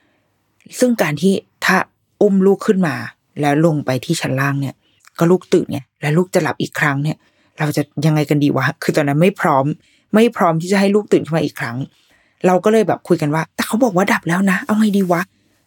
[0.78, 1.32] ซึ่งการที่
[1.64, 1.76] ถ้า
[2.22, 2.94] อุ้มลูกขึ้นมา
[3.40, 4.74] แล้วลงไปที่ชั้นล่างเนี่ย
[5.18, 7.16] ก็ลูกตื่นเนี่ย แล้วลูกจะหลับอีกครั้งเนี่ย
[7.58, 9.64] เราจะยังไงกันดีวะ คือตอนนั้นไม่พร้อม
[10.14, 11.76] ไม่พร้อมที่จะให้ลูกตื่นขึ้นมาอีกครั้ง
[12.46, 15.20] เราก็เลยแบบคุยกันว่า แต่เขาบอกว่าดับแล้วนะ เอาไงดีวะ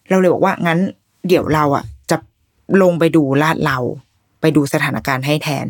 [0.10, 0.80] เราเลยบอกว่างั้น
[1.28, 2.18] เดี๋ยวเราอะ จะ
[2.82, 3.78] ลงไปดูลาดเรา
[4.42, 5.66] ไปดูสถานการณ์ให้แทน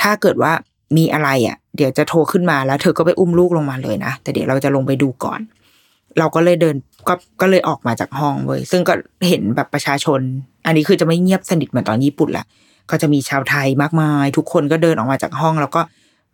[0.00, 0.52] ถ้าเกิดว่า
[0.96, 5.40] มีอะไรอะ เดี๋ยวจะโทรขึ้นมาแล้ว เธอก็ไปอุ้มลูกลงมาเลยนะแต่เดี๋ยวเราจะลงไปดูก่อน
[6.18, 6.76] เราก็เลยเดิน
[7.08, 8.94] ก็ก็เลยออกมาจากห้องเว้ยซึ่งก็
[9.28, 10.20] เห็นแบบประชาชน
[10.66, 12.44] อันนี้คือจะไม่เงียบสนิทเหมือนตอนญี่ปุ่นละ
[12.90, 15.80] ก็จะมีชาวไทยมากมาย ทุกคนก็เดินออกมาจากห้อง แล้วก็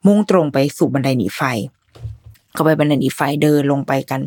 [0.06, 1.40] มุ่งตรงไปสู่บันไดหนีไฟ
[2.56, 4.20] ก็ไปบันไดหนีไฟเดินลงไปกัน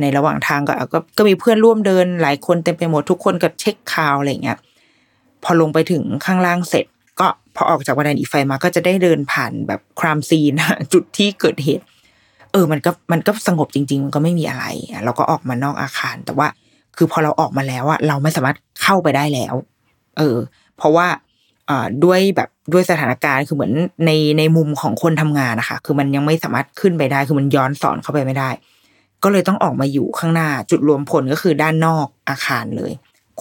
[0.00, 4.58] ในระหว่างทางก็ก็ก็มีเพื่อนร่วมเดินหลายคนเต็มไปหมดทุกคนก็เช็คข่าวอะไรเงี้ย
[5.44, 6.86] พอลงไปถึงข้างล่างเสร็จ
[7.58, 10.52] พอออกจากบันไดหนีไฟมาก็จะได้เดินผ่านแบบครามซีน
[10.92, 11.84] จุดที่เกิดเหตุ
[12.52, 14.64] เออ มันก็มันก็สงบจริง ๆ มันก็ไม่มีอะไร
[15.04, 16.48] เราก็ออกมานอกอาคาร แต่ว่า
[16.96, 19.54] คือพอเราออกมาแล้วอะเราไม่สามารถเข้าไปได้แล้ว
[20.18, 20.36] เออ
[20.76, 21.06] เพราะว่า
[21.70, 23.72] อ่าด้วยแบบด้วยสถานการณ์คือเหมือน
[24.06, 28.50] ในในมุมของคนทำงานนะคะ คือมันยังไม่สามารถขึ้นไปได้คือมันย้อนสอนเข้าไปไม่ได้
[29.22, 32.92] ก็เลยต้องออกมาอยู่ข้างหน้าจุดรวมพลก็คือด้านนอกอาคารเลย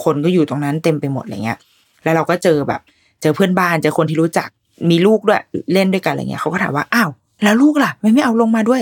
[0.03, 1.59] คนก็อยู่ตรงนั้นเต็มไปหมดอะไรเงี้ย
[2.03, 2.81] แล้วเราก็เจอแบบ
[3.21, 4.49] เจอเพื่อนบ้านเจอคนที่รู้จัก
[4.89, 5.41] มีลูกด้วย
[5.73, 7.09] เล่นด้วยกันอะไรเงี้ยเขาก็ถามว่าอ้าว
[7.43, 8.81] แล้วลูกล่ะไม่ไม่เอาลงมาด้วย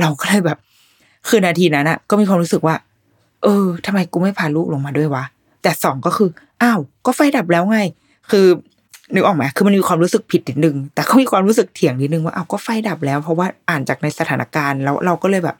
[0.00, 0.58] เราก็เลยแบบ
[1.28, 2.74] คือนาทีนั้นอะก็มีความรู้สึกว่า
[3.42, 5.24] เออทำไมกูไม่พาลูกลงมาด้วยวะ
[5.62, 6.28] แต่สองก็คือ
[6.62, 7.80] อ้าวก็ไฟดับแล้วไง
[8.30, 8.46] คือ
[9.14, 15.56] นึกออกไหมคือมันมีความรู้สึกผิดนิดนึง แต่ก็มีความรู้สึกเถียงนิดนึงว่าอ้าวก็ไฟดับแล้ว เพราะว่าอ่านจากในสถานการณ์แล้วเราก็เลยแบบ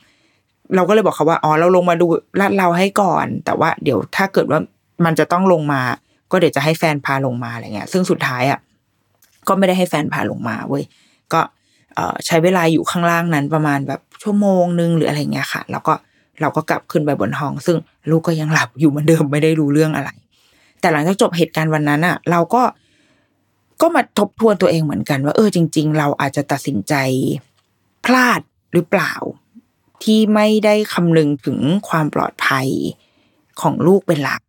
[0.74, 2.06] เราก็เลยบอกเขาว่าอ๋อเราลงมาดู
[2.40, 4.60] ลาดเราให้ก่อน แต่ว่า เดี๋ยวถ้าเกิดว่า
[5.04, 5.80] มันจะต้องลงมา
[6.32, 8.60] ก็เดี๋ยวจะให้แฟนพาลงมาอะไรเงี้ย ซึ่งสุดท้ายอะ
[9.48, 10.84] ก็ไม่ได้ให้แฟนพาลงมาเว้ย
[11.32, 11.40] ก็
[12.26, 15.94] ใช้เวลาอยู่ข้างล่างนั้นประมาณแบบชั่วโมงนึงหรืออะไรเงี้ยค่ะ แล้วก็
[16.40, 17.76] เราก็กลับขึ้นไปบนห้อง ซึ่ง
[18.10, 20.10] ลูกก็ยังหลับอยู่เหมือนเดิมไม่ได้รู้เรื่องอะไร
[20.80, 22.62] แต่หลังจากจบเหตุการณ์วันนั้นอะ เราก็
[23.80, 26.94] ก็มาทบทวนตัวเองเหมือนกันว่าเออจริง ๆ เราอาจจะตัดสินใจ
[28.04, 28.40] พลาด
[28.72, 29.14] หรือเปล่า
[30.02, 31.58] ที่ไม่ได้คำนึงถึง
[31.88, 32.68] ความปลอดภัย
[33.60, 34.40] ของลูกเป็นหลัก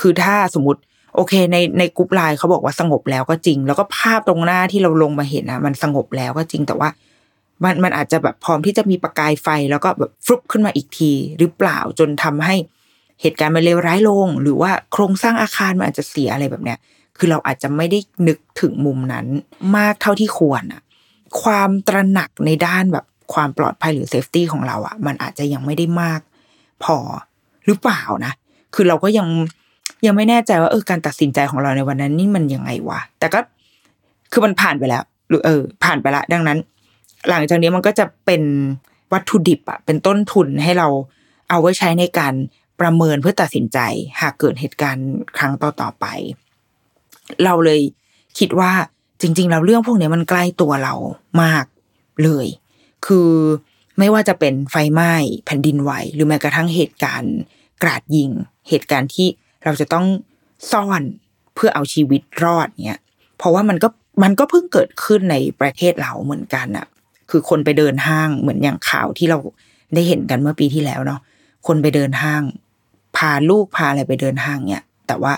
[0.00, 0.80] คือถ้าสมมติ
[1.14, 6.88] โอเค ในในกรุ๊ปไลน์เขาบอกว่าสงบแล้วก็จริง แล้วก็ภาพตรงหน้าที่เราลงมาเห็นนะมันสงบแล้วก็จริงแต่ว่า
[7.64, 12.54] มันมันอาจจะแบบพร้อมที่จะมีประกายไฟแล้วก็แบบฟลุปขึ้นมาอีกทีหรือเปล่าจนทำให้
[13.20, 16.78] เหตุการณ์มันเลวร้ายลง หรือว่าโครงสร้างอาคารมันอาจจะเสียอะไรแบบเนี้ย
[17.18, 19.26] คือเราอาจจะไม่ได้นึกถึงมุมนั้น
[19.76, 20.82] มากเท่าที่ควรอะ
[21.42, 26.20] ความตระหนักในด้านแบบความปลอดภัยหรือเซฟตี้ของเราอะมันอาจจะยังไม่ได้มาก
[26.84, 26.96] พอ
[27.66, 28.32] หรือเปล่านะ
[28.74, 29.28] คือเราก็ยัง
[30.06, 33.40] ยังไม่แน่ใจว่าเออการตัดสินใจของเราในวันนั้นนี่มันยังไงวะแต่ก็
[34.32, 36.58] คือมันผ่านไปแล้ว หรือเออ ผ่านไปละดังนั้น
[37.30, 38.42] หลังจากนี้มันก็จะเป็น
[39.12, 40.88] วัตถุดิบอะเป็นต้นทุนให้เรา
[41.50, 42.34] เอาไว้ใช้ในการ
[42.80, 43.78] ประเมินเพื่อตัดสินใจ
[44.20, 46.06] หากเกิดเหตุการณ์ครั้งต่อต่อไป
[47.44, 47.80] เราเลย
[48.38, 48.72] คิดว่า
[49.20, 50.94] จริง ๆ เราเรื่องพวกนี้มันใกล้ตัวเรา
[51.42, 51.64] มาก
[52.22, 52.46] เลย
[53.06, 53.30] คือ
[53.98, 55.12] ไม่ว่าจะเป็นไฟไหม้
[55.44, 57.34] แผ่นดินไหว หรือแม้กระทั่งเหตุการณ์
[57.82, 58.30] กราดยิง
[58.68, 59.28] เหตุการณ์ที่
[59.66, 60.06] เราจะต้อง
[60.72, 61.02] ซ่อน
[61.54, 63.00] เพื่อเอาชีวิตรอดเนี่ย
[63.38, 63.88] เพราะว่ามันก็
[64.22, 66.86] มันก็เพิ่งเกิดขึ้นในประเทศเราเหมือนกันอะ
[67.30, 69.38] คือคนไปเดินห้างเหมือนอย่างข่าวที่เรา
[69.94, 71.20] ได้เห็นกันเมื่อปีที่แล้วเนาะ
[71.66, 72.42] คนไปเดินห้าง
[73.16, 75.32] พาลูกพาอะไรไปเดินห้างเนี่ย แต่ว่า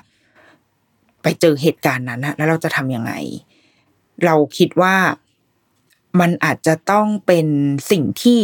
[1.22, 3.12] ไปเจอเหตุการณ์นั้นนะแล้วเราจะทำยังไง
[4.24, 4.96] เราคิดว่า
[6.20, 7.46] มันอาจจะต้องเป็น
[7.90, 8.42] สิ่งที่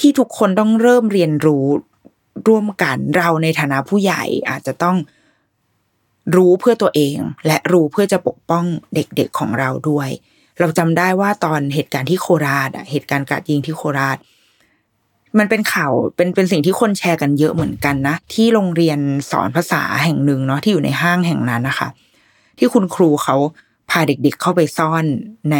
[0.00, 1.66] ที่ทุกคนต้องเริ่มเรียนรู้
[2.48, 4.96] ร่วมกันเราในฐานะผู้ใหญ่อาจจะต้อง
[6.36, 7.16] รู้เพื่อตัวเอง
[7.46, 8.64] และรู้เพื่อจะปกป้อง
[8.94, 10.08] เด็กๆของเราด้วย
[10.58, 14.18] เราจำได้ว่าตอนเหตุการณ์ที่โคราชเหตุการณ์การยิงที่โคราช
[15.38, 18.98] มันเป็นข่าวเป็นเป็นสิ่งที่คนแชร์กันเยอะเหมือนกันนะ ที่โรงเรียน
[19.30, 21.88] สอนภาษาแห่งหนึ่งเนาะที่อยู่ในห้างแห่งนั้นนะคะ
[22.58, 23.36] ที่คุณครูเขา
[23.90, 25.04] พาเด็กๆเข้าไปซ่อน
[25.52, 25.56] ใน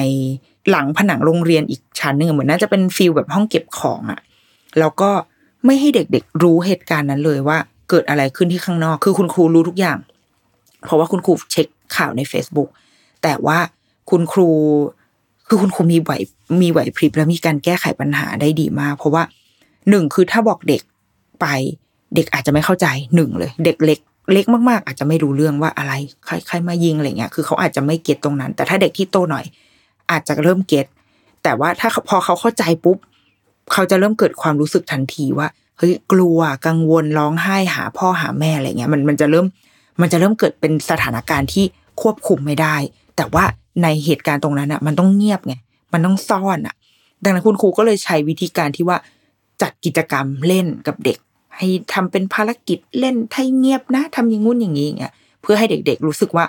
[0.70, 4.20] หลังผนังโรงเรียนอีกชั้นหนึ่งเหมือนน่าจะเป็นฟิลแบบห้องเก็บของอะ
[4.78, 5.10] แล้วก็
[5.64, 7.58] ไม่ให้เด็กๆ รู้เหตุการณ์นั้นเลยว่า
[7.90, 9.98] เกิดอะไรขึ้นที่ข้างนอก คือคุณครูรู้ทุกอย่าง
[10.84, 12.68] เพราะว่าคุณครูเช็คข่าวใน Facebook
[13.22, 13.58] แต่ว่า
[14.10, 14.48] คุณครู
[15.48, 16.12] คือคุณครูมีไหว
[16.62, 19.22] มีไหวพริบและมีการแก้ไขปัญหาได้ดีมาก เพราะว่า
[19.90, 20.82] หนึ่งคือถ้าบอกเด็ก
[21.40, 21.46] ไป
[22.14, 23.98] เด็กอาจจะไม่เข้าใจหนึ่งเลย เด็กเล็ก
[24.32, 25.92] เล็กมากๆ อาจจะไม่รู้เรื่องว่าอะไร
[26.26, 29.44] ใครใครมายิงอะไรเงี้ยคือเขาอาจจะไม่เก็ตตรงนั้น แต่ถ้าเด็กที่โตหน่อย
[30.10, 30.86] อาจจะเริ่มเก็ต
[31.42, 32.98] แต่ว่าถ้าพอเขาเข้าใจปุ๊บ
[33.72, 35.48] เขาจะเริ่มเกิดความรู้สึกทันทีว่า
[35.78, 39.46] เฮ้ยกลัวกังวลร้องไห้หาพ่อหาแม่อะไรเงี้ยมันมันจะเริ่ม
[40.00, 41.64] มันจะเริ่มเกิดเป็นสถานการณ์ที่
[42.02, 42.76] ควบคุมไม่ได้
[43.16, 43.44] แต่ว่า
[43.82, 45.54] ในเหตุการณ์ตรงนั้นอะ มันต้องเงียบไง
[45.92, 46.74] มันต้องซ่อนอะ
[47.22, 48.96] ดังนั้นคุณครูก็เลยใช้วิธีการที่ว่า
[49.62, 51.18] จัดกิจกรรมเล่นกับเด็ก
[51.56, 55.12] ให้ทำเป็นภารกิจเล่นให้เงียบนะทำอย่างงู้นอย่างนี้อย่างเงี้ย
[55.42, 56.44] เพื่อให้เด็กๆรู้สึกว่า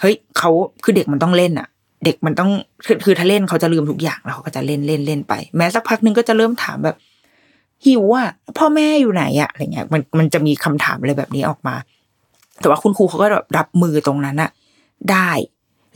[0.00, 0.50] เฮ้ยเขา
[0.82, 1.66] คือเด็กมันต้องเล่นอะ
[2.06, 2.50] เด็กมันต้อง
[2.86, 6.96] คือคือถ้าเล่นเขาจะลืมทุกอย่างแล้วเขาก็จะเล่นเล่นเล่นไป แม้สักพักนึงก็จะเริ่มถามแบบ
[7.86, 8.28] หิวอะ
[8.58, 11.74] พ่อแม่อยู่ไหนอะอะไรเงี้ยมันมันจะมีคำถามอะไรแบบนี้ออกมา
[12.60, 13.28] แต่ว่าคุณครูเขาก็
[13.58, 14.50] รับมือตรงนั้นอะ
[15.10, 15.30] ได้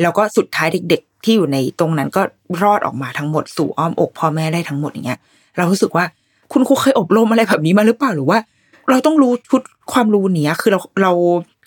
[0.02, 2.22] แล้วก็สุดท้ายเด็ก ๆ ที่อยู่ในตรงนั้นก็
[2.62, 5.18] รอดออกมาทั้งหมดสู่อ้อมอกพ่อแม่ได้ทั้งหมดอย่างเงี้ย
[5.56, 6.04] เรารู้สึกว่า
[6.52, 8.38] คุณครูเคยอบรมอะไรแบบนี้มาหรือเปล่าหรือว่า
[8.90, 11.12] เราต้องรู้ชุดความรู้เนี้ยคือเราเรา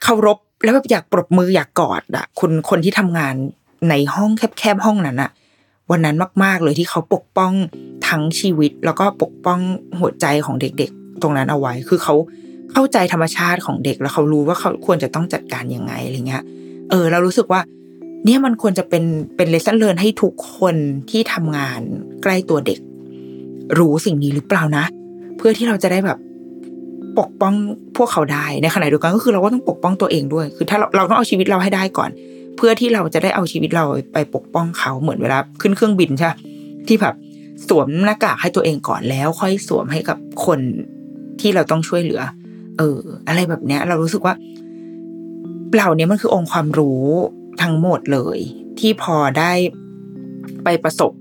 [0.04, 3.36] เคารพแล้วแบบอยากปรบมืออยากกอดอะคนคนที่ทำงาน
[3.90, 5.32] ในห้องแคบๆห้องนั้นอะ
[5.92, 7.54] วันนั้นมาก ๆ เลยที่เขาปกป้อง
[8.08, 9.60] ทั้งชีวิต แล้วก็ปกป้อง
[10.00, 12.16] หัวใจของเด็กๆ ตรงนั้นเอาไว้ คือเขา
[12.74, 16.44] เข้าใจธรรมชาติของเด็กแล้วเขารู้ว่าเขาควรจะต้องจัดการยังไงอะไรเงี้ย
[16.90, 17.62] เออ เรารู้สึกว่า
[18.26, 19.04] เนี่ยมันควรจะเป็น
[19.36, 20.76] เป็นเลสเซนเลิร์นให้ทุกคน
[21.10, 21.82] ที่ทำงาน
[22.24, 22.80] ใกล้ตัวเด็ก
[23.80, 24.86] รู้สิ่งนี้หรือเปล่านะ
[25.38, 26.18] เพื่อที่เราจะได้แบบ
[27.20, 27.54] ปกป้อง
[27.98, 32.10] พวกเขาได้ในขณะเดียวกันก็คือเราก็ต้องปกป้องตัวเองด้วย คือถ้าเราเราต้องเอาชีวิตเราให้ได้ก่อน
[32.56, 36.30] เพื่อที่เราจะได้เอาชีวิตเราไปปกป้องเขาเหมือนเวลาขึ้นเครื่องบินใช่
[36.88, 37.16] ที่แบบ
[37.68, 40.60] สวมหน้ากากให้ตัวเองก่อนแล้ว ค่อยสวมให้กับคน
[41.42, 42.22] ที่เราต้องช่วยเหลือ
[42.78, 44.36] เออ อะไรแบบเนี้ย เรารู้สึกว่า
[45.74, 47.04] เหล่านี้มันคือองค์ความรู้
[47.62, 48.40] ทั้งหมดเลย
[48.80, 49.52] ที่พอได้
[50.64, 51.12] ไปประสบ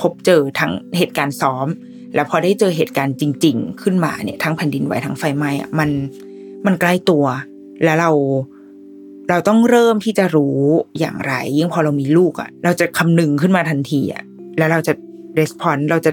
[0.00, 1.66] พบเจอทั้งเหตุการณ์ซ้อม
[2.14, 5.90] แล้วพอได้เจอเหตุการณ์จริง ๆ ขึ้นมาเนี่ยทั้งแผ่นดินไหวทั้งไฟไหม้อะมัน
[6.66, 7.24] มันใกล้ตัว
[7.84, 8.10] แล้วเรา
[9.30, 10.58] เราต้องเริ่มที่จะรู้
[10.98, 14.24] อย่างไร ยิ่งพอเรามีลูกอะ เราจะคำนึงขึ้นมาทันทีอะ
[14.58, 14.92] แล้วเราจะ
[15.38, 16.12] รีสปอนส์เราจะ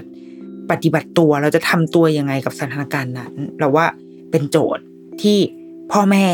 [0.70, 3.86] ปฏิบัติตัว เราจะทำตัวยังไงกับสถานการณ์นั้น เราว่า
[4.30, 4.84] เป็นโจทย์
[5.22, 5.38] ที่
[5.92, 6.26] พ่อแม่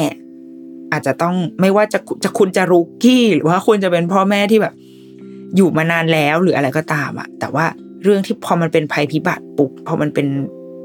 [0.92, 4.74] อาจจะต้องไม่ว่าจะจะคุณจะรูกี้หรือว่าคุณจะเป็นพ่อแม่ที่แบบ
[5.56, 7.66] อยู่มานานแล้วหรืออะไรก็ตามอะแต่ว่า
[8.02, 10.26] เรื่องที่พอมันเป็นภัยพิบัติปุ๊บพอมันเป็น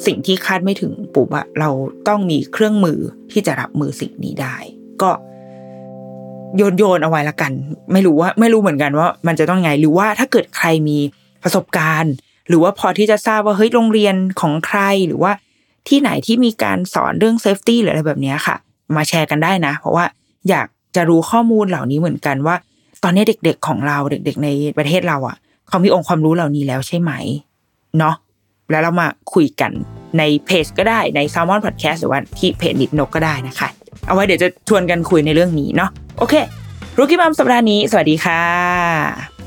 [0.06, 1.70] สิ่งที่คาดไม่ถึงปุ๊บอะเรา
[2.08, 3.00] ต้องมีเครื่องมือ
[3.32, 4.56] ที่จะรับมือสิ่งนี้ได้
[5.02, 5.12] ก็
[6.58, 7.52] โยนโยนเอาไว้ละกัน
[7.94, 10.98] ไม่รู้ว่าไม่รู้เหมือนกันว่า มันจะต้องไงหรือว่าถ้าเกิดใครมี
[11.44, 12.14] ประสบการณ์
[12.50, 15.32] หรือว่าพอที่จะทราบว่าเฮ้ยโรงเรียนของใครหรือว่า
[15.88, 18.56] ที่ไหนที่มีการสอนเรื่องเซฟตี้หรืออะไรแบบนี้ค่ะ
[18.96, 20.06] มาแชร์กันได้นะ เพราะว่า
[20.50, 22.56] อยากจะรู้ข้อมูลเหล่านี้เหมือนกันว่า
[23.04, 25.38] ตอนนี้เด็ก ๆของเราเด็ก ๆ ในประเทศเราอะ
[25.68, 27.12] เขามีองค์ความรู้เหล่านี้แล้วใช่ไหม
[27.98, 28.16] เนาะ
[28.72, 29.72] แล้วเรามาคุยกัน
[30.18, 33.70] ในเพจก็ได้ใน s ซ l m o n Podcast หรือว่าที่เพจนิดนกก็ได้นะคะ
[34.08, 35.90] เอาไว้เดี๋ยวจะชวนกันคุยในเรื่องนี้เนาะ
[36.20, 36.36] โอเค
[36.98, 39.39] รุกี้มัมสัปดาห์นี้ สวัสดีค่ะ